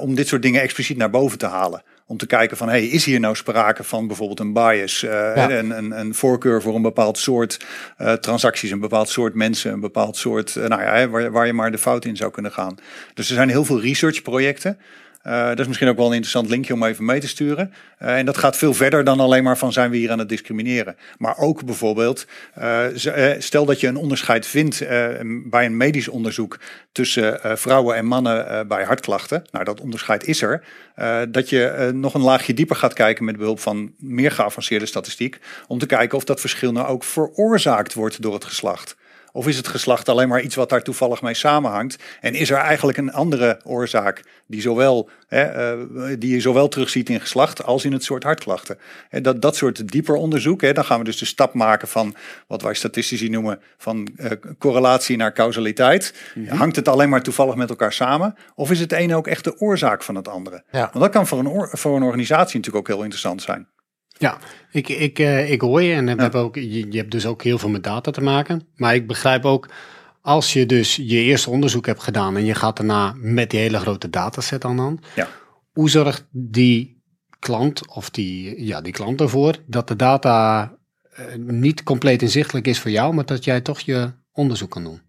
om 0.00 0.14
dit 0.14 0.28
soort 0.28 0.42
dingen 0.42 0.60
expliciet 0.60 0.96
naar 0.96 1.10
boven 1.10 1.38
te 1.38 1.46
halen. 1.46 1.82
Om 2.12 2.18
te 2.18 2.26
kijken 2.26 2.56
van, 2.56 2.68
hey, 2.68 2.86
is 2.86 3.04
hier 3.04 3.20
nou 3.20 3.36
sprake 3.36 3.84
van 3.84 4.06
bijvoorbeeld 4.06 4.40
een 4.40 4.52
bias, 4.52 5.02
eh, 5.02 5.46
een, 5.48 5.70
een, 5.70 5.98
een 5.98 6.14
voorkeur 6.14 6.62
voor 6.62 6.74
een 6.74 6.82
bepaald 6.82 7.18
soort 7.18 7.64
eh, 7.96 8.12
transacties, 8.12 8.70
een 8.70 8.80
bepaald 8.80 9.08
soort 9.08 9.34
mensen, 9.34 9.72
een 9.72 9.80
bepaald 9.80 10.16
soort, 10.16 10.56
eh, 10.56 10.66
nou 10.66 10.82
ja, 10.82 11.08
waar, 11.08 11.30
waar 11.30 11.46
je 11.46 11.52
maar 11.52 11.70
de 11.70 11.78
fout 11.78 12.04
in 12.04 12.16
zou 12.16 12.30
kunnen 12.30 12.52
gaan. 12.52 12.74
Dus 13.14 13.28
er 13.28 13.34
zijn 13.34 13.48
heel 13.48 13.64
veel 13.64 13.80
researchprojecten. 13.80 14.78
Uh, 15.26 15.48
dat 15.48 15.58
is 15.58 15.66
misschien 15.66 15.88
ook 15.88 15.96
wel 15.96 16.06
een 16.06 16.12
interessant 16.12 16.48
linkje 16.48 16.72
om 16.72 16.84
even 16.84 17.04
mee 17.04 17.20
te 17.20 17.28
sturen. 17.28 17.72
Uh, 18.02 18.18
en 18.18 18.26
dat 18.26 18.36
gaat 18.36 18.56
veel 18.56 18.74
verder 18.74 19.04
dan 19.04 19.20
alleen 19.20 19.42
maar 19.42 19.58
van 19.58 19.72
zijn 19.72 19.90
we 19.90 19.96
hier 19.96 20.10
aan 20.10 20.18
het 20.18 20.28
discrimineren. 20.28 20.96
Maar 21.18 21.38
ook 21.38 21.64
bijvoorbeeld, 21.64 22.26
uh, 22.58 22.84
stel 23.38 23.64
dat 23.64 23.80
je 23.80 23.86
een 23.86 23.96
onderscheid 23.96 24.46
vindt 24.46 24.78
bij 25.44 25.64
een 25.64 25.76
medisch 25.76 26.08
onderzoek 26.08 26.58
tussen 26.92 27.40
vrouwen 27.58 27.96
en 27.96 28.06
mannen 28.06 28.68
bij 28.68 28.84
hartklachten. 28.84 29.44
Nou, 29.50 29.64
dat 29.64 29.80
onderscheid 29.80 30.26
is 30.26 30.42
er. 30.42 30.64
dat 31.28 31.48
je 31.48 31.90
nog 31.94 32.14
een 32.14 32.20
laagje 32.20 32.54
dieper 32.54 32.76
gaat 32.76 32.92
kijken 32.92 33.24
met 33.24 33.36
behulp 33.36 33.60
van 33.60 33.92
meer 33.98 34.30
geavanceerde 34.30 34.86
statistiek. 34.86 35.38
Om 35.68 35.78
te 35.78 35.86
kijken 35.86 36.16
of 36.16 36.24
dat 36.24 36.40
verschil 36.40 36.72
nou 36.72 36.86
ook 36.86 37.04
veroorzaakt 37.04 37.94
wordt 37.94 38.22
door 38.22 38.34
het 38.34 38.44
geslacht. 38.44 38.96
Of 39.32 39.48
is 39.48 39.56
het 39.56 39.68
geslacht 39.68 40.08
alleen 40.08 40.28
maar 40.28 40.40
iets 40.40 40.54
wat 40.54 40.68
daar 40.68 40.82
toevallig 40.82 41.22
mee 41.22 41.34
samenhangt? 41.34 41.96
En 42.20 42.34
is 42.34 42.50
er 42.50 42.56
eigenlijk 42.56 42.98
een 42.98 43.12
andere 43.12 43.60
oorzaak 43.64 44.22
die, 44.46 44.60
zowel, 44.60 45.08
hè, 45.26 45.74
uh, 45.74 46.16
die 46.18 46.34
je 46.34 46.40
zowel 46.40 46.68
terugziet 46.68 47.08
in 47.08 47.20
geslacht 47.20 47.64
als 47.64 47.84
in 47.84 47.92
het 47.92 48.04
soort 48.04 48.22
hartklachten? 48.22 48.78
En 49.10 49.22
dat, 49.22 49.42
dat 49.42 49.56
soort 49.56 49.88
dieper 49.88 50.14
onderzoek, 50.14 50.60
hè, 50.60 50.72
dan 50.72 50.84
gaan 50.84 50.98
we 50.98 51.04
dus 51.04 51.18
de 51.18 51.24
stap 51.24 51.54
maken 51.54 51.88
van 51.88 52.14
wat 52.46 52.62
wij 52.62 52.74
statistici 52.74 53.28
noemen 53.28 53.60
van 53.78 54.08
uh, 54.16 54.30
correlatie 54.58 55.16
naar 55.16 55.32
causaliteit. 55.32 56.14
Mhm. 56.34 56.56
Hangt 56.56 56.76
het 56.76 56.88
alleen 56.88 57.08
maar 57.08 57.22
toevallig 57.22 57.54
met 57.54 57.70
elkaar 57.70 57.92
samen? 57.92 58.34
Of 58.54 58.70
is 58.70 58.80
het 58.80 58.92
ene 58.92 59.16
ook 59.16 59.26
echt 59.26 59.44
de 59.44 59.58
oorzaak 59.58 60.02
van 60.02 60.14
het 60.14 60.28
andere? 60.28 60.64
Ja. 60.70 60.80
Want 60.80 61.04
dat 61.04 61.10
kan 61.10 61.26
voor 61.26 61.38
een, 61.38 61.68
voor 61.78 61.96
een 61.96 62.02
organisatie 62.02 62.56
natuurlijk 62.56 62.88
ook 62.88 62.94
heel 62.94 63.02
interessant 63.02 63.42
zijn. 63.42 63.68
Ja, 64.22 64.38
ik, 64.70 64.88
ik, 64.88 65.18
uh, 65.18 65.50
ik 65.50 65.60
hoor 65.60 65.82
je 65.82 65.94
en 65.94 66.06
ja. 66.06 66.16
heb 66.16 66.34
ook, 66.34 66.54
je, 66.54 66.92
je 66.92 66.98
hebt 66.98 67.10
dus 67.10 67.26
ook 67.26 67.42
heel 67.42 67.58
veel 67.58 67.68
met 67.68 67.84
data 67.84 68.10
te 68.10 68.20
maken. 68.20 68.66
Maar 68.76 68.94
ik 68.94 69.06
begrijp 69.06 69.44
ook, 69.44 69.68
als 70.20 70.52
je 70.52 70.66
dus 70.66 70.96
je 70.96 71.16
eerste 71.16 71.50
onderzoek 71.50 71.86
hebt 71.86 72.02
gedaan 72.02 72.36
en 72.36 72.44
je 72.44 72.54
gaat 72.54 72.76
daarna 72.76 73.14
met 73.16 73.50
die 73.50 73.60
hele 73.60 73.78
grote 73.78 74.10
dataset 74.10 74.64
aan 74.64 74.76
dan, 74.76 75.00
ja. 75.14 75.28
hoe 75.72 75.90
zorgt 75.90 76.26
die 76.30 77.02
klant 77.38 77.88
of 77.88 78.10
die, 78.10 78.64
ja, 78.64 78.80
die 78.80 78.92
klant 78.92 79.20
ervoor 79.20 79.56
dat 79.66 79.88
de 79.88 79.96
data 79.96 80.62
uh, 81.18 81.26
niet 81.36 81.82
compleet 81.82 82.22
inzichtelijk 82.22 82.66
is 82.66 82.78
voor 82.78 82.90
jou, 82.90 83.14
maar 83.14 83.26
dat 83.26 83.44
jij 83.44 83.60
toch 83.60 83.80
je 83.80 84.12
onderzoek 84.32 84.70
kan 84.70 84.84
doen? 84.84 85.00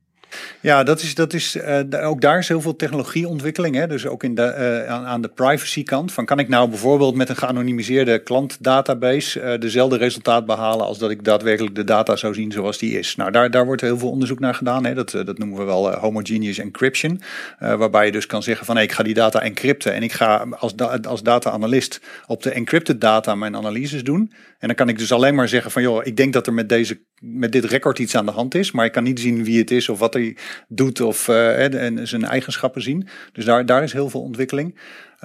Ja, 0.59 0.83
dat 0.83 1.01
is, 1.01 1.15
dat 1.15 1.33
is, 1.33 1.55
uh, 1.55 2.07
ook 2.09 2.21
daar 2.21 2.37
is 2.37 2.47
heel 2.47 2.61
veel 2.61 2.75
technologieontwikkeling. 2.75 3.75
Hè? 3.75 3.87
Dus 3.87 4.07
ook 4.07 4.23
in 4.23 4.35
de, 4.35 4.81
uh, 4.85 4.93
aan, 4.93 5.05
aan, 5.05 5.21
de 5.21 5.27
privacy 5.27 5.83
kant. 5.83 6.11
Van 6.11 6.25
kan 6.25 6.39
ik 6.39 6.47
nou 6.47 6.69
bijvoorbeeld 6.69 7.15
met 7.15 7.29
een 7.29 7.35
geanonimiseerde 7.35 8.19
klantdatabase 8.19 9.41
uh, 9.41 9.59
dezelfde 9.59 9.97
resultaat 9.97 10.45
behalen 10.45 10.85
als 10.85 10.97
dat 10.97 11.11
ik 11.11 11.23
daadwerkelijk 11.23 11.75
de 11.75 11.83
data 11.83 12.15
zou 12.15 12.33
zien 12.33 12.51
zoals 12.51 12.77
die 12.77 12.99
is? 12.99 13.15
Nou, 13.15 13.31
daar, 13.31 13.51
daar 13.51 13.65
wordt 13.65 13.81
heel 13.81 13.97
veel 13.97 14.09
onderzoek 14.09 14.39
naar 14.39 14.55
gedaan. 14.55 14.85
Hè? 14.85 14.93
Dat, 14.93 15.11
dat 15.11 15.37
noemen 15.37 15.57
we 15.57 15.63
wel 15.63 15.93
homogeneous 15.93 16.57
encryption. 16.57 17.21
waarbij 17.59 18.05
je 18.05 18.11
dus 18.11 18.25
kan 18.25 18.43
zeggen 18.43 18.65
van 18.65 18.77
ik 18.77 18.91
ga 18.91 19.03
die 19.03 19.13
data 19.13 19.41
encrypten 19.41 19.93
en 19.93 20.03
ik 20.03 20.11
ga 20.11 20.45
als, 20.57 20.73
als 21.07 21.23
data-analyst 21.23 22.01
op 22.27 22.43
de 22.43 22.51
encrypted 22.51 23.01
data 23.01 23.35
mijn 23.35 23.55
analyses 23.55 24.03
doen. 24.03 24.33
En 24.59 24.67
dan 24.67 24.75
kan 24.75 24.89
ik 24.89 24.97
dus 24.97 25.11
alleen 25.11 25.35
maar 25.35 25.47
zeggen 25.47 25.71
van 25.71 25.81
joh, 25.81 26.05
ik 26.05 26.17
denk 26.17 26.33
dat 26.33 26.47
er 26.47 26.53
met, 26.53 26.69
deze, 26.69 27.01
met 27.25 27.51
dit 27.51 27.65
record 27.65 27.99
iets 27.99 28.15
aan 28.15 28.25
de 28.25 28.31
hand 28.31 28.55
is, 28.55 28.71
maar 28.71 28.85
ik 28.85 28.91
kan 28.91 29.03
niet 29.03 29.19
zien 29.19 29.43
wie 29.43 29.59
het 29.59 29.71
is 29.71 29.89
of 29.89 29.99
wat 29.99 30.15
er 30.15 30.33
doet 30.67 31.01
of 31.01 31.27
uh, 31.27 31.73
en 31.73 32.07
zijn 32.07 32.23
eigenschappen 32.23 32.81
zien. 32.81 33.07
Dus 33.33 33.45
daar, 33.45 33.65
daar 33.65 33.83
is 33.83 33.93
heel 33.93 34.09
veel 34.09 34.21
ontwikkeling. 34.21 34.75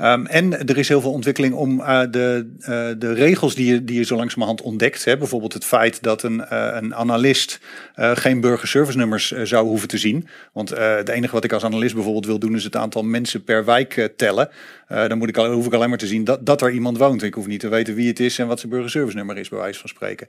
Um, 0.00 0.26
en 0.26 0.66
er 0.66 0.78
is 0.78 0.88
heel 0.88 1.00
veel 1.00 1.12
ontwikkeling 1.12 1.54
om 1.54 1.80
uh, 1.80 2.00
de, 2.10 2.50
uh, 2.60 2.66
de 2.98 3.12
regels 3.12 3.54
die 3.54 3.72
je, 3.72 3.84
die 3.84 3.96
je 3.96 4.04
zo 4.04 4.16
langzamerhand 4.16 4.62
ontdekt. 4.62 5.04
Hè, 5.04 5.16
bijvoorbeeld 5.16 5.52
het 5.52 5.64
feit 5.64 6.02
dat 6.02 6.22
een, 6.22 6.56
een 6.76 6.94
analist 6.94 7.60
geen 7.94 8.40
burgerservice 8.40 8.98
nummers 8.98 9.30
zou 9.30 9.66
hoeven 9.66 9.88
te 9.88 9.98
zien. 9.98 10.28
Want 10.52 10.68
het 10.68 11.08
enige 11.08 11.34
wat 11.34 11.44
ik 11.44 11.52
als 11.52 11.64
analist 11.64 11.94
bijvoorbeeld 11.94 12.26
wil 12.26 12.38
doen 12.38 12.54
is 12.54 12.64
het 12.64 12.76
aantal 12.76 13.02
mensen 13.02 13.44
per 13.44 13.64
wijk 13.64 14.10
tellen. 14.16 14.48
dan 14.88 15.18
moet 15.18 15.28
ik, 15.28 15.36
hoef 15.36 15.66
ik 15.66 15.72
alleen 15.72 15.88
maar 15.88 15.98
te 15.98 16.06
zien 16.06 16.24
dat, 16.24 16.46
dat 16.46 16.62
er 16.62 16.70
iemand 16.70 16.98
woont. 16.98 17.22
Ik 17.22 17.34
hoef 17.34 17.46
niet 17.46 17.60
te 17.60 17.68
weten 17.68 17.94
wie 17.94 18.08
het 18.08 18.20
is 18.20 18.38
en 18.38 18.46
wat 18.46 18.58
zijn 18.58 18.72
burgerservice 18.72 19.16
nummer 19.16 19.38
is, 19.38 19.48
bij 19.48 19.58
wijze 19.58 19.80
van 19.80 19.88
spreken. 19.88 20.28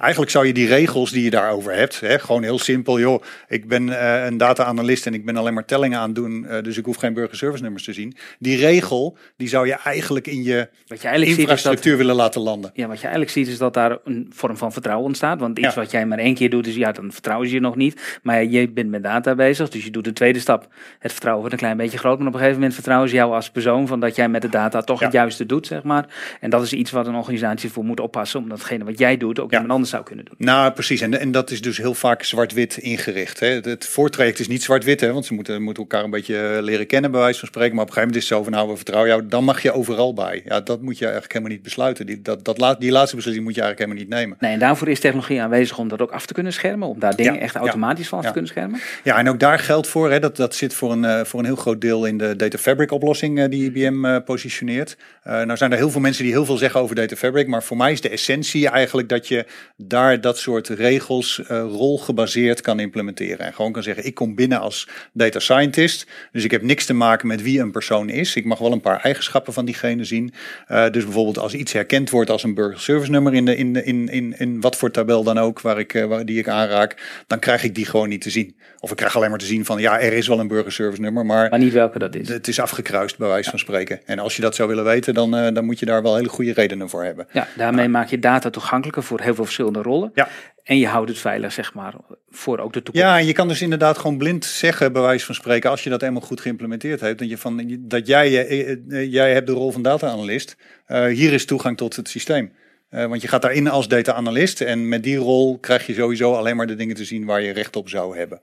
Eigenlijk 0.00 0.30
zou 0.30 0.46
je 0.46 0.52
die 0.52 0.66
regels 0.66 1.10
die 1.10 1.24
je 1.24 1.30
daarover 1.30 1.74
hebt, 1.74 2.00
hè, 2.00 2.18
gewoon 2.18 2.42
heel 2.42 2.58
simpel, 2.58 3.00
joh, 3.00 3.22
ik 3.48 3.68
ben 3.68 3.86
uh, 3.86 4.24
een 4.24 4.36
data-analyst 4.36 5.06
en 5.06 5.14
ik 5.14 5.24
ben 5.24 5.36
alleen 5.36 5.54
maar 5.54 5.64
tellingen 5.64 5.98
aan 5.98 6.06
het 6.06 6.14
doen, 6.14 6.46
uh, 6.50 6.62
dus 6.62 6.76
ik 6.76 6.84
hoef 6.84 6.96
geen 6.96 7.14
burgerservice 7.14 7.62
nummers 7.62 7.84
te 7.84 7.92
zien. 7.92 8.14
Die 8.38 8.56
regel, 8.56 9.16
die 9.36 9.48
zou 9.48 9.66
je 9.66 9.74
eigenlijk 9.84 10.26
in 10.26 10.42
je, 10.42 10.68
wat 10.86 11.00
je 11.00 11.08
eigenlijk 11.08 11.38
infrastructuur 11.38 11.92
dat, 11.92 12.00
willen 12.00 12.14
laten 12.14 12.40
landen. 12.40 12.70
Ja, 12.74 12.86
wat 12.86 12.96
je 12.96 13.02
eigenlijk 13.02 13.32
ziet 13.32 13.48
is 13.48 13.58
dat 13.58 13.74
daar 13.74 13.98
een 14.04 14.30
vorm 14.34 14.56
van 14.56 14.72
vertrouwen 14.72 15.06
ontstaat. 15.06 15.40
Want 15.40 15.58
iets 15.58 15.74
ja. 15.74 15.80
wat 15.80 15.90
jij 15.90 16.06
maar 16.06 16.18
één 16.18 16.34
keer 16.34 16.50
doet, 16.50 16.66
is 16.66 16.74
ja, 16.74 16.92
dan 16.92 17.12
vertrouwen 17.12 17.48
ze 17.48 17.54
je 17.54 17.60
nog 17.60 17.76
niet. 17.76 18.18
Maar 18.22 18.44
je 18.44 18.68
bent 18.68 18.90
met 18.90 19.02
data 19.02 19.34
bezig, 19.34 19.68
dus 19.68 19.84
je 19.84 19.90
doet 19.90 20.04
de 20.04 20.12
tweede 20.12 20.38
stap. 20.38 20.68
Het 20.98 21.10
vertrouwen 21.10 21.40
wordt 21.40 21.54
een 21.54 21.66
klein 21.66 21.76
beetje 21.76 21.98
groot, 21.98 22.18
maar 22.18 22.26
op 22.26 22.32
een 22.32 22.38
gegeven 22.38 22.58
moment 22.58 22.74
vertrouwen 22.74 23.08
ze 23.08 23.14
jou 23.14 23.34
als 23.34 23.50
persoon 23.50 23.86
van 23.86 24.00
dat 24.00 24.16
jij 24.16 24.28
met 24.28 24.42
de 24.42 24.48
data 24.48 24.80
toch 24.80 24.98
ja. 24.98 25.04
het 25.04 25.14
juiste 25.14 25.46
doet, 25.46 25.66
zeg 25.66 25.82
maar. 25.82 26.06
En 26.40 26.50
dat 26.50 26.62
is 26.62 26.72
iets 26.72 26.90
wat 26.90 27.06
een 27.06 27.14
organisatie 27.14 27.70
voor 27.70 27.84
moet 27.84 28.00
oppassen, 28.00 28.40
omdat 28.40 28.58
datgene 28.58 28.84
wat 28.84 28.98
jij 28.98 29.16
doet 29.16 29.38
ook 29.40 29.52
iemand 29.52 29.70
anders 29.70 29.89
zou 29.90 30.04
kunnen 30.04 30.24
doen. 30.24 30.34
Nou, 30.38 30.72
precies. 30.72 31.00
En, 31.00 31.20
en 31.20 31.32
dat 31.32 31.50
is 31.50 31.60
dus 31.60 31.76
heel 31.76 31.94
vaak 31.94 32.22
zwart-wit 32.22 32.76
ingericht. 32.76 33.40
Hè. 33.40 33.46
Het, 33.46 33.64
het 33.64 33.86
voortraject 33.86 34.38
is 34.38 34.48
niet 34.48 34.62
zwart-wit, 34.62 35.00
want 35.00 35.26
ze 35.26 35.34
moeten, 35.34 35.62
moeten 35.62 35.82
elkaar 35.82 36.04
een 36.04 36.10
beetje 36.10 36.38
eh, 36.38 36.62
leren 36.62 36.86
kennen, 36.86 37.10
bij 37.10 37.20
wijze 37.20 37.38
van 37.38 37.48
spreken. 37.48 37.74
Maar 37.74 37.84
op 37.84 37.88
een 37.88 37.94
gegeven 37.94 38.14
moment 38.14 38.24
is 38.24 38.28
het 38.28 38.38
zo 38.38 38.50
van, 38.50 38.52
nou, 38.52 38.70
we 38.70 38.76
vertrouwen 38.76 39.10
jou, 39.10 39.26
dan 39.26 39.44
mag 39.44 39.62
je 39.62 39.72
overal 39.72 40.14
bij. 40.14 40.42
Ja, 40.44 40.60
dat 40.60 40.82
moet 40.82 40.98
je 40.98 41.04
eigenlijk 41.04 41.32
helemaal 41.32 41.54
niet 41.54 41.62
besluiten. 41.62 42.06
Die, 42.06 42.22
dat, 42.22 42.44
dat, 42.44 42.80
die 42.80 42.90
laatste 42.90 43.16
beslissing 43.16 43.44
moet 43.44 43.54
je 43.54 43.60
eigenlijk 43.62 43.90
helemaal 43.90 44.16
niet 44.16 44.20
nemen. 44.20 44.36
Nee, 44.40 44.52
en 44.52 44.58
daarvoor 44.58 44.88
is 44.88 45.00
technologie 45.00 45.42
aanwezig 45.42 45.78
om 45.78 45.88
dat 45.88 46.00
ook 46.00 46.10
af 46.10 46.26
te 46.26 46.34
kunnen 46.34 46.52
schermen, 46.52 46.88
om 46.88 46.98
daar 46.98 47.16
dingen 47.16 47.40
echt 47.40 47.54
automatisch 47.54 48.08
van 48.08 48.18
af 48.18 48.24
te 48.24 48.32
kunnen 48.32 48.50
schermen. 48.50 48.80
Ja, 49.04 49.18
en 49.18 49.28
ook 49.28 49.38
daar 49.38 49.58
geldt 49.58 49.86
voor, 49.86 50.10
hè, 50.10 50.20
dat, 50.20 50.36
dat 50.36 50.54
zit 50.54 50.74
voor 50.74 50.92
een, 50.92 51.04
uh, 51.04 51.20
voor 51.24 51.38
een 51.38 51.46
heel 51.46 51.56
groot 51.56 51.80
deel 51.80 52.04
in 52.04 52.18
de 52.18 52.36
Data 52.36 52.58
Fabric 52.58 52.90
oplossing 52.90 53.38
uh, 53.38 53.44
die 53.48 53.64
IBM 53.64 54.04
uh, 54.04 54.16
positioneert. 54.24 54.96
nou 55.24 55.56
zijn 55.56 55.72
er 55.72 55.76
heel 55.76 55.90
veel 55.90 56.00
mensen 56.00 56.24
die 56.24 56.32
heel 56.32 56.44
veel 56.44 56.56
zeggen 56.56 56.80
over 56.80 56.94
Data 56.94 57.16
Fabric, 57.16 57.46
maar 57.46 57.62
voor 57.62 57.76
mij 57.76 57.92
is 57.92 58.00
de 58.00 58.08
essentie 58.08 58.68
eigenlijk 58.68 59.08
dat 59.08 59.28
je 59.28 59.46
daar 59.82 60.20
dat 60.20 60.38
soort 60.38 60.68
regels 60.68 61.38
uh, 61.38 61.46
rolgebaseerd 61.48 62.60
kan 62.60 62.80
implementeren. 62.80 63.46
En 63.46 63.54
gewoon 63.54 63.72
kan 63.72 63.82
zeggen, 63.82 64.06
ik 64.06 64.14
kom 64.14 64.34
binnen 64.34 64.60
als 64.60 64.88
data 65.12 65.38
scientist, 65.38 66.06
dus 66.32 66.44
ik 66.44 66.50
heb 66.50 66.62
niks 66.62 66.86
te 66.86 66.92
maken 66.92 67.26
met 67.26 67.42
wie 67.42 67.60
een 67.60 67.70
persoon 67.70 68.08
is. 68.08 68.36
Ik 68.36 68.44
mag 68.44 68.58
wel 68.58 68.72
een 68.72 68.80
paar 68.80 69.00
eigenschappen 69.00 69.52
van 69.52 69.64
diegene 69.64 70.04
zien. 70.04 70.32
Uh, 70.70 70.90
dus 70.90 71.04
bijvoorbeeld 71.04 71.38
als 71.38 71.54
iets 71.54 71.72
herkend 71.72 72.10
wordt 72.10 72.30
als 72.30 72.42
een 72.42 72.54
burger 72.54 72.80
service 72.80 73.10
nummer 73.10 73.34
in, 73.34 73.44
de, 73.44 73.56
in, 73.56 73.84
in, 73.84 74.08
in, 74.08 74.34
in 74.38 74.60
wat 74.60 74.76
voor 74.76 74.90
tabel 74.90 75.22
dan 75.22 75.38
ook 75.38 75.60
waar 75.60 75.78
ik, 75.78 75.94
uh, 75.94 76.04
waar, 76.04 76.24
die 76.24 76.38
ik 76.38 76.48
aanraak, 76.48 77.22
dan 77.26 77.38
krijg 77.38 77.64
ik 77.64 77.74
die 77.74 77.86
gewoon 77.86 78.08
niet 78.08 78.20
te 78.20 78.30
zien. 78.30 78.56
Of 78.80 78.90
ik 78.90 78.96
krijg 78.96 79.16
alleen 79.16 79.30
maar 79.30 79.38
te 79.38 79.44
zien 79.44 79.64
van, 79.64 79.80
ja, 79.80 80.00
er 80.00 80.12
is 80.12 80.28
wel 80.28 80.40
een 80.40 80.48
burger 80.48 80.72
service 80.72 81.00
nummer, 81.00 81.26
maar, 81.26 81.50
maar 81.50 81.58
niet 81.58 81.72
welke 81.72 81.98
dat 81.98 82.14
is. 82.14 82.28
Het 82.28 82.48
is 82.48 82.60
afgekruist, 82.60 83.18
bij 83.18 83.28
wijze 83.28 83.50
van 83.50 83.58
spreken. 83.58 84.00
En 84.06 84.18
als 84.18 84.36
je 84.36 84.42
dat 84.42 84.54
zou 84.54 84.68
willen 84.68 84.84
weten, 84.84 85.14
dan, 85.14 85.30
dan 85.30 85.64
moet 85.64 85.78
je 85.78 85.86
daar 85.86 86.02
wel 86.02 86.16
hele 86.16 86.28
goede 86.28 86.52
redenen 86.52 86.88
voor 86.88 87.04
hebben. 87.04 87.26
Ja, 87.32 87.48
daarmee 87.56 87.88
maak 87.88 88.08
je 88.08 88.18
data 88.18 88.50
toegankelijker 88.50 89.02
voor 89.02 89.20
heel 89.20 89.34
veel 89.34 89.44
verschillende 89.44 89.69
rollen. 89.76 90.10
Ja. 90.14 90.28
En 90.62 90.78
je 90.78 90.86
houdt 90.86 91.08
het 91.08 91.18
veilig, 91.18 91.52
zeg 91.52 91.74
maar, 91.74 91.94
voor 92.28 92.58
ook 92.58 92.72
de 92.72 92.82
toekomst. 92.82 93.08
Ja, 93.08 93.18
en 93.18 93.26
je 93.26 93.32
kan 93.32 93.48
dus 93.48 93.62
inderdaad 93.62 93.98
gewoon 93.98 94.18
blind 94.18 94.44
zeggen, 94.44 94.92
bij 94.92 95.02
wijze 95.02 95.26
van 95.26 95.34
spreken, 95.34 95.70
als 95.70 95.84
je 95.84 95.90
dat 95.90 96.00
helemaal 96.00 96.22
goed 96.22 96.40
geïmplementeerd 96.40 97.00
hebt, 97.00 97.18
dat, 97.18 97.28
je 97.28 97.38
van, 97.38 97.78
dat 97.80 98.06
jij, 98.06 98.46
eh, 98.46 98.70
eh, 98.70 99.12
jij 99.12 99.32
hebt 99.32 99.46
de 99.46 99.52
rol 99.52 99.70
van 99.70 99.82
data-analyst, 99.82 100.56
uh, 100.88 101.06
hier 101.06 101.32
is 101.32 101.46
toegang 101.46 101.76
tot 101.76 101.96
het 101.96 102.08
systeem. 102.08 102.52
Uh, 102.90 103.06
want 103.06 103.22
je 103.22 103.28
gaat 103.28 103.42
daarin 103.42 103.68
als 103.68 103.88
data-analyst 103.88 104.60
en 104.60 104.88
met 104.88 105.02
die 105.02 105.16
rol 105.16 105.58
krijg 105.58 105.86
je 105.86 105.94
sowieso 105.94 106.32
alleen 106.32 106.56
maar 106.56 106.66
de 106.66 106.74
dingen 106.74 106.96
te 106.96 107.04
zien 107.04 107.24
waar 107.24 107.42
je 107.42 107.52
recht 107.52 107.76
op 107.76 107.88
zou 107.88 108.16
hebben. 108.16 108.40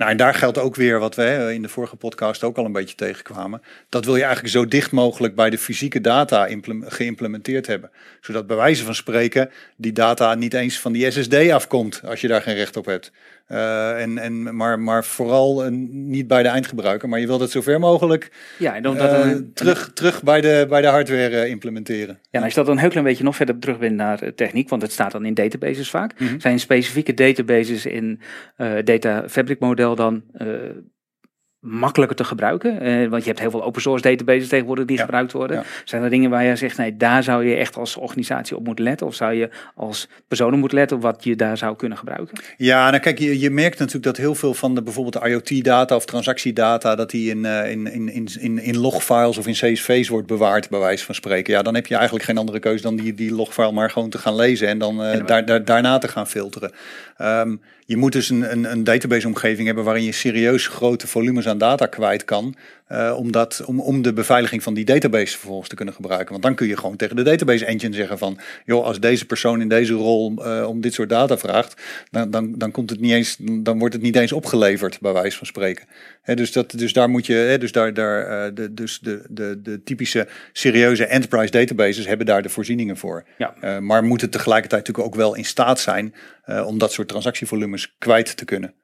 Nou, 0.00 0.12
en 0.12 0.18
daar 0.18 0.34
geldt 0.34 0.58
ook 0.58 0.74
weer 0.74 0.98
wat 0.98 1.14
we 1.14 1.50
in 1.52 1.62
de 1.62 1.68
vorige 1.68 1.96
podcast 1.96 2.44
ook 2.44 2.56
al 2.56 2.64
een 2.64 2.72
beetje 2.72 2.94
tegenkwamen. 2.94 3.62
Dat 3.88 4.04
wil 4.04 4.16
je 4.16 4.22
eigenlijk 4.22 4.52
zo 4.52 4.66
dicht 4.66 4.92
mogelijk 4.92 5.34
bij 5.34 5.50
de 5.50 5.58
fysieke 5.58 6.00
data 6.00 6.48
geïmplementeerd 6.80 7.66
hebben. 7.66 7.90
Zodat 8.20 8.46
bij 8.46 8.56
wijze 8.56 8.84
van 8.84 8.94
spreken 8.94 9.50
die 9.76 9.92
data 9.92 10.34
niet 10.34 10.54
eens 10.54 10.80
van 10.80 10.92
die 10.92 11.10
SSD 11.10 11.50
afkomt 11.50 12.00
als 12.04 12.20
je 12.20 12.28
daar 12.28 12.42
geen 12.42 12.54
recht 12.54 12.76
op 12.76 12.84
hebt. 12.84 13.12
Uh, 13.52 14.02
en, 14.02 14.18
en, 14.18 14.56
maar, 14.56 14.80
maar 14.80 15.04
vooral 15.04 15.64
uh, 15.64 15.70
niet 15.90 16.26
bij 16.26 16.42
de 16.42 16.48
eindgebruiker. 16.48 17.08
Maar 17.08 17.20
je 17.20 17.26
wilt 17.26 17.40
het 17.40 17.50
zo 17.50 17.60
ver 17.60 17.80
mogelijk 17.80 18.32
ja, 18.58 18.74
en 18.74 18.82
dan, 18.82 18.96
dat 18.96 19.26
uh, 19.26 19.36
terug, 19.54 19.90
terug 19.94 20.22
bij 20.22 20.40
de, 20.40 20.66
bij 20.68 20.80
de 20.80 20.86
hardware 20.86 21.48
implementeren. 21.48 22.18
Ja, 22.22 22.28
en 22.30 22.42
als 22.42 22.48
je 22.48 22.56
dat 22.56 22.66
dan 22.66 22.74
een 22.74 22.80
heel 22.80 22.90
klein 22.90 23.04
beetje 23.04 23.24
nog 23.24 23.36
verder 23.36 23.58
terug 23.58 23.78
bent 23.78 23.96
naar 23.96 24.34
techniek, 24.34 24.68
want 24.68 24.82
het 24.82 24.92
staat 24.92 25.12
dan 25.12 25.24
in 25.24 25.34
databases 25.34 25.90
vaak. 25.90 26.20
Mm 26.20 26.26
-hmm. 26.26 26.40
Zijn 26.40 26.60
specifieke 26.60 27.14
databases 27.14 27.86
in 27.86 28.20
Data 28.84 29.28
Fabric 29.28 29.60
model 29.60 29.94
dan 29.94 30.22
makkelijker 31.60 32.16
te 32.16 32.24
gebruiken? 32.24 32.86
Uh, 32.86 33.08
want 33.08 33.22
je 33.22 33.28
hebt 33.28 33.40
heel 33.40 33.50
veel 33.50 33.64
open 33.64 33.82
source 33.82 34.08
databases 34.08 34.48
tegenwoordig 34.48 34.84
die 34.84 34.96
ja, 34.96 35.02
gebruikt 35.02 35.32
worden. 35.32 35.56
Ja. 35.56 35.64
Zijn 35.84 36.02
er 36.02 36.10
dingen 36.10 36.30
waar 36.30 36.44
je 36.44 36.56
zegt, 36.56 36.76
nee, 36.76 36.96
daar 36.96 37.22
zou 37.22 37.44
je 37.44 37.56
echt 37.56 37.76
als 37.76 37.96
organisatie 37.96 38.56
op 38.56 38.64
moeten 38.64 38.84
letten? 38.84 39.06
Of 39.06 39.14
zou 39.14 39.32
je 39.32 39.50
als 39.74 40.08
personen 40.28 40.58
moeten 40.58 40.78
letten 40.78 40.96
op 40.96 41.02
wat 41.02 41.24
je 41.24 41.36
daar 41.36 41.56
zou 41.56 41.76
kunnen 41.76 41.98
gebruiken? 41.98 42.38
Ja, 42.56 42.90
nou 42.90 43.02
kijk, 43.02 43.18
je, 43.18 43.40
je 43.40 43.50
merkt 43.50 43.78
natuurlijk 43.78 44.04
dat 44.04 44.16
heel 44.16 44.34
veel 44.34 44.54
van 44.54 44.74
de 44.74 44.82
bijvoorbeeld 44.82 45.24
IoT-data 45.24 45.94
of 45.96 46.04
transactiedata, 46.04 46.94
dat 46.94 47.10
die 47.10 47.30
in, 47.30 47.44
uh, 47.44 47.70
in, 47.70 47.92
in, 47.92 48.28
in, 48.40 48.58
in 48.58 48.78
logfiles 48.78 49.38
of 49.38 49.46
in 49.46 49.52
CSV's 49.52 50.08
wordt 50.08 50.26
bewaard, 50.26 50.68
bij 50.68 50.78
wijze 50.78 51.04
van 51.04 51.14
spreken. 51.14 51.52
Ja, 51.52 51.62
dan 51.62 51.74
heb 51.74 51.86
je 51.86 51.94
eigenlijk 51.94 52.24
geen 52.24 52.38
andere 52.38 52.58
keuze 52.58 52.82
dan 52.82 52.96
die, 52.96 53.14
die 53.14 53.34
logfile 53.34 53.72
maar 53.72 53.90
gewoon 53.90 54.10
te 54.10 54.18
gaan 54.18 54.36
lezen 54.36 54.68
en 54.68 54.78
dan 54.78 55.04
uh, 55.04 55.26
daar, 55.26 55.44
daar, 55.44 55.64
daarna 55.64 55.98
te 55.98 56.08
gaan 56.08 56.26
filteren. 56.26 56.72
Um, 57.18 57.60
je 57.90 57.96
moet 57.96 58.12
dus 58.12 58.28
een, 58.28 58.52
een, 58.52 58.70
een 58.70 58.84
database-omgeving 58.84 59.66
hebben 59.66 59.84
waarin 59.84 60.04
je 60.04 60.12
serieus 60.12 60.66
grote 60.66 61.06
volumes 61.06 61.48
aan 61.48 61.58
data 61.58 61.86
kwijt 61.86 62.24
kan. 62.24 62.54
Uh, 62.92 63.16
om, 63.16 63.32
dat, 63.32 63.62
om, 63.66 63.80
om 63.80 64.02
de 64.02 64.12
beveiliging 64.12 64.62
van 64.62 64.74
die 64.74 64.84
database 64.84 65.38
vervolgens 65.38 65.68
te 65.68 65.74
kunnen 65.74 65.94
gebruiken. 65.94 66.30
Want 66.30 66.42
dan 66.42 66.54
kun 66.54 66.66
je 66.66 66.76
gewoon 66.76 66.96
tegen 66.96 67.16
de 67.16 67.22
database 67.22 67.64
engine 67.64 67.94
zeggen 67.94 68.18
van, 68.18 68.38
joh, 68.64 68.84
als 68.84 69.00
deze 69.00 69.26
persoon 69.26 69.60
in 69.60 69.68
deze 69.68 69.92
rol 69.92 70.34
uh, 70.38 70.68
om 70.68 70.80
dit 70.80 70.94
soort 70.94 71.08
data 71.08 71.38
vraagt, 71.38 71.82
dan, 72.10 72.30
dan, 72.30 72.58
dan 72.58 72.70
komt 72.70 72.90
het 72.90 73.00
niet 73.00 73.12
eens, 73.12 73.36
dan 73.38 73.78
wordt 73.78 73.94
het 73.94 74.02
niet 74.02 74.16
eens 74.16 74.32
opgeleverd, 74.32 75.00
bij 75.00 75.12
wijze 75.12 75.36
van 75.36 75.46
spreken. 75.46 75.86
He, 76.22 76.34
dus, 76.34 76.52
dat, 76.52 76.70
dus 76.70 76.92
daar 76.92 77.10
moet 77.10 77.26
je, 77.26 77.34
he, 77.34 77.58
dus 77.58 77.72
daar, 77.72 77.94
daar 77.94 78.48
uh, 78.48 78.54
de, 78.54 78.74
dus 78.74 78.98
de, 78.98 79.26
de, 79.30 79.60
de 79.62 79.82
typische 79.82 80.28
serieuze 80.52 81.06
enterprise 81.06 81.50
databases 81.50 82.06
hebben 82.06 82.26
daar 82.26 82.42
de 82.42 82.48
voorzieningen 82.48 82.96
voor. 82.96 83.26
Ja. 83.38 83.80
maar 83.80 84.04
moeten 84.04 84.30
tegelijkertijd 84.30 84.86
natuurlijk 84.86 85.14
ook 85.14 85.20
wel 85.20 85.34
in 85.34 85.44
staat 85.44 85.80
zijn 85.80 86.14
om 86.66 86.78
dat 86.78 86.92
soort 86.92 87.08
transactievolumes 87.08 87.94
kwijt 87.98 88.36
te 88.36 88.44
kunnen. 88.44 88.74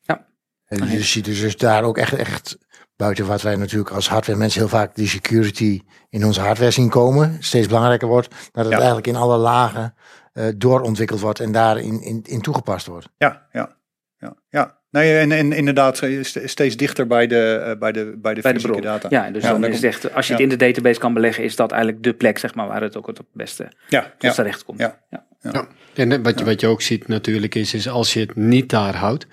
Ja. 0.00 0.26
En 0.66 0.90
je 0.90 1.02
ziet 1.02 1.24
dus 1.24 1.56
daar 1.56 1.82
ook 1.82 1.98
echt, 1.98 2.12
echt 2.12 2.58
buiten 2.96 3.26
wat 3.26 3.42
wij 3.42 3.56
natuurlijk 3.56 3.90
als 3.90 4.08
hardware 4.08 4.38
mensen 4.38 4.60
heel 4.60 4.68
vaak 4.68 4.94
die 4.94 5.08
security 5.08 5.80
in 6.10 6.24
onze 6.24 6.40
hardware 6.40 6.70
zien 6.70 6.88
komen, 6.88 7.36
steeds 7.40 7.66
belangrijker 7.66 8.08
wordt, 8.08 8.34
dat 8.52 8.64
het 8.64 8.74
eigenlijk 8.74 9.06
in 9.06 9.16
alle 9.16 9.36
lagen 9.36 9.94
uh, 10.34 10.44
doorontwikkeld 10.56 11.20
wordt 11.20 11.40
en 11.40 11.52
daarin 11.52 12.02
in, 12.02 12.22
in 12.22 12.40
toegepast 12.40 12.86
wordt. 12.86 13.08
Ja, 13.18 13.46
ja, 13.52 13.76
ja, 14.18 14.36
ja. 14.48 14.74
Nee, 14.90 15.18
en, 15.18 15.32
en 15.32 15.52
inderdaad 15.52 16.02
steeds 16.22 16.76
dichter 16.76 17.06
bij 17.06 17.26
de, 17.26 17.64
uh, 17.66 17.78
bij 17.78 17.92
de, 17.92 18.18
bij 18.18 18.34
de, 18.34 18.40
bij 18.40 18.52
de 18.52 18.80
data. 18.80 19.08
Ja, 19.10 19.30
dus 19.30 19.42
ja, 19.42 19.50
dan 19.50 19.64
is 19.64 19.74
het 19.74 19.84
echt, 19.84 20.14
als 20.14 20.26
je 20.26 20.32
ja. 20.32 20.38
het 20.40 20.52
in 20.52 20.58
de 20.58 20.64
database 20.64 21.00
kan 21.00 21.14
beleggen, 21.14 21.44
is 21.44 21.56
dat 21.56 21.72
eigenlijk 21.72 22.02
de 22.02 22.14
plek 22.14 22.38
zeg 22.38 22.54
maar, 22.54 22.68
waar 22.68 22.82
het 22.82 22.96
ook 22.96 23.06
het 23.06 23.20
beste 23.32 23.72
ja, 23.88 24.12
tot 24.18 24.34
terecht 24.34 24.64
komt. 24.64 24.78
Ja. 24.78 24.98
Ja. 25.40 25.50
Ja. 25.52 25.68
En 25.94 26.22
wat 26.22 26.38
je, 26.38 26.44
wat 26.44 26.60
je 26.60 26.66
ook 26.66 26.82
ziet 26.82 27.08
natuurlijk 27.08 27.54
is, 27.54 27.74
is 27.74 27.88
als 27.88 28.12
je 28.12 28.20
het 28.20 28.36
niet 28.36 28.70
daar 28.70 28.96
houdt, 28.96 29.26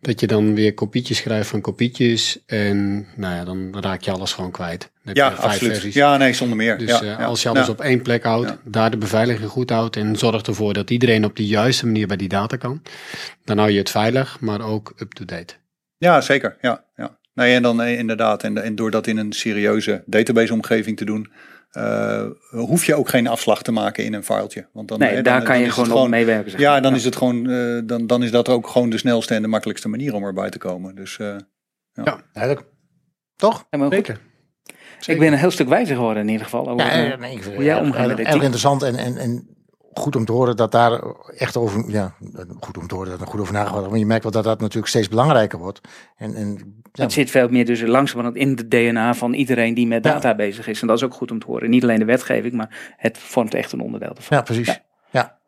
dat 0.00 0.20
je 0.20 0.26
dan 0.26 0.54
weer 0.54 0.74
kopietjes 0.74 1.16
schrijft 1.16 1.48
van 1.48 1.60
kopietjes 1.60 2.38
en 2.46 3.06
nou 3.16 3.34
ja, 3.34 3.44
dan 3.44 3.80
raak 3.80 4.02
je 4.02 4.10
alles 4.10 4.32
gewoon 4.32 4.50
kwijt. 4.50 4.90
ja, 5.02 5.28
absoluut. 5.28 5.72
Versies. 5.72 5.94
Ja, 5.94 6.16
nee, 6.16 6.32
zonder 6.32 6.56
meer. 6.56 6.78
Dus 6.78 6.90
ja, 6.90 7.02
uh, 7.02 7.08
ja. 7.08 7.24
als 7.24 7.42
je 7.42 7.48
alles 7.48 7.68
op 7.68 7.80
één 7.80 8.02
plek 8.02 8.22
houdt, 8.22 8.56
daar 8.64 8.90
de 8.90 8.96
beveiliging 8.96 9.50
goed 9.50 9.70
houdt 9.70 9.96
en 9.96 10.16
zorgt 10.16 10.46
ervoor 10.46 10.72
dat 10.72 10.90
iedereen 10.90 11.24
op 11.24 11.36
de 11.36 11.46
juiste 11.46 11.86
manier 11.86 12.06
bij 12.06 12.16
die 12.16 12.28
data 12.28 12.56
kan, 12.56 12.82
dan 13.44 13.58
hou 13.58 13.70
je 13.70 13.78
het 13.78 13.90
veilig, 13.90 14.40
maar 14.40 14.60
ook 14.60 14.92
up-to-date. 14.98 15.54
Ja, 15.96 16.20
zeker. 16.20 16.56
Ja, 16.60 16.84
ja. 16.96 17.18
Nee, 17.34 17.54
en 17.54 17.62
dan 17.62 17.82
inderdaad, 17.82 18.42
en, 18.42 18.62
en 18.62 18.74
door 18.74 18.90
dat 18.90 19.06
in 19.06 19.16
een 19.16 19.32
serieuze 19.32 20.02
database-omgeving 20.06 20.96
te 20.96 21.04
doen, 21.04 21.32
uh, 21.78 22.24
hoef 22.50 22.84
je 22.84 22.94
ook 22.94 23.08
geen 23.08 23.26
afslag 23.26 23.62
te 23.62 23.72
maken 23.72 24.04
in 24.04 24.14
een 24.14 24.24
filetje. 24.24 24.66
Want 24.72 24.88
dan, 24.88 24.98
nee, 24.98 25.14
hè, 25.14 25.22
daar 25.22 25.36
dan, 25.36 25.44
kan 25.44 25.54
dan 25.54 25.64
je 25.64 25.70
gewoon 25.70 26.02
op 26.02 26.08
meewerken. 26.08 26.50
Zeg 26.50 26.60
ja, 26.60 26.80
dan 26.80 26.94
is 26.94 27.04
het 27.04 27.16
gewoon, 27.16 27.50
uh, 27.50 27.80
dan, 27.84 28.06
dan 28.06 28.22
is 28.22 28.30
dat 28.30 28.48
ook 28.48 28.68
gewoon 28.68 28.90
de 28.90 28.98
snelste 28.98 29.34
en 29.34 29.42
de 29.42 29.48
makkelijkste 29.48 29.88
manier 29.88 30.14
om 30.14 30.24
erbij 30.24 30.50
te 30.50 30.58
komen. 30.58 30.94
Dus 30.94 31.18
uh, 31.18 31.26
ja. 31.92 32.02
ja, 32.04 32.20
eigenlijk. 32.32 32.66
Toch? 33.36 33.66
Zeker. 33.70 34.20
Ik 35.06 35.18
ben 35.18 35.32
een 35.32 35.38
heel 35.38 35.50
stuk 35.50 35.68
wijzer 35.68 35.96
geworden 35.96 36.22
in 36.22 36.28
ieder 36.28 36.44
geval. 36.44 36.68
Over, 36.68 36.86
ja, 36.86 37.16
nee, 37.16 37.36
ik 37.36 37.44
hoe 37.44 37.64
jij 37.64 37.80
omgaat 37.80 38.06
met 38.06 38.16
dit 38.16 38.26
Erg 38.26 38.42
interessant 38.42 38.82
en, 38.82 38.96
en, 38.96 39.16
en 39.16 39.48
goed 39.94 40.16
om 40.16 40.24
te 40.24 40.32
horen 40.32 40.56
dat 40.56 40.72
daar 40.72 41.02
echt 41.36 41.56
over, 41.56 41.90
ja, 41.90 42.14
goed 42.60 42.78
om 42.78 42.86
te 42.86 42.94
horen 42.94 43.10
dat 43.10 43.20
er 43.20 43.26
goed 43.26 43.40
over 43.40 43.52
nagedacht 43.52 43.76
wordt. 43.76 43.90
Maar 43.90 43.98
je 43.98 44.06
merkt 44.06 44.22
wel 44.22 44.32
dat 44.32 44.44
dat 44.44 44.60
natuurlijk 44.60 44.88
steeds 44.88 45.08
belangrijker 45.08 45.58
wordt. 45.58 45.80
En, 46.16 46.34
en, 46.34 46.82
ja. 46.92 47.02
Het 47.02 47.12
zit 47.12 47.30
veel 47.30 47.48
meer 47.48 47.66
dus 47.66 47.80
langzamerhand 47.80 48.36
in 48.36 48.54
de 48.54 48.68
DNA 48.68 49.14
van 49.14 49.32
iedereen 49.32 49.74
die 49.74 49.86
met 49.86 50.02
data 50.02 50.28
ja. 50.28 50.34
bezig 50.34 50.66
is. 50.66 50.80
En 50.80 50.86
dat 50.86 50.96
is 50.96 51.02
ook 51.02 51.14
goed 51.14 51.30
om 51.30 51.38
te 51.38 51.46
horen. 51.46 51.70
Niet 51.70 51.82
alleen 51.82 51.98
de 51.98 52.04
wetgeving, 52.04 52.52
maar 52.52 52.94
het 52.96 53.18
vormt 53.18 53.54
echt 53.54 53.72
een 53.72 53.80
onderdeel 53.80 54.14
ervan. 54.14 54.36
Ja, 54.36 54.42
precies. 54.42 54.66
Ja. 54.66 54.82
ja. 55.10 55.40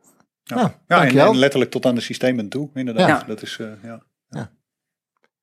Ja, 0.45 0.75
ja 0.87 1.07
en, 1.07 1.19
en, 1.19 1.37
letterlijk 1.37 1.71
tot 1.71 1.87
aan 1.87 1.95
de 1.95 2.01
systemen 2.01 2.49
toe, 2.49 2.71
inderdaad. 2.75 3.09
Ja. 3.09 3.25
Dat 3.27 3.43
is, 3.43 3.59
uh, 3.61 3.69
ja. 3.83 4.03
ja. 4.29 4.51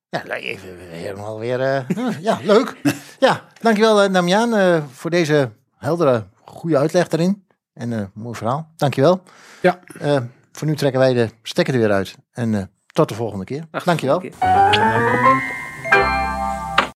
Ja, 0.09 0.23
even 0.35 0.69
helemaal 0.77 1.39
weer. 1.39 1.59
Uh, 1.59 2.21
ja, 2.21 2.39
leuk. 2.43 2.75
Ja, 3.19 3.41
dankjewel, 3.61 4.03
uh, 4.03 4.13
Damian, 4.13 4.53
uh, 4.53 4.83
voor 4.91 5.09
deze 5.09 5.51
heldere, 5.77 6.27
goede 6.45 6.77
uitleg 6.77 7.09
erin. 7.09 7.45
En 7.73 7.91
uh, 7.91 8.01
mooi 8.13 8.35
verhaal. 8.35 8.71
Dankjewel. 8.75 9.23
Ja. 9.61 9.79
Uh, 10.01 10.17
voor 10.51 10.67
nu 10.67 10.75
trekken 10.75 10.99
wij 10.99 11.13
de 11.13 11.29
stekker 11.43 11.73
er 11.73 11.79
weer 11.79 11.91
uit. 11.91 12.15
En 12.31 12.53
uh, 12.53 12.63
tot 12.85 13.09
de 13.09 13.15
volgende 13.15 13.45
keer. 13.45 13.67
Ach, 13.71 13.83
Dankjewel. 13.83 14.19
Keer. 14.19 14.33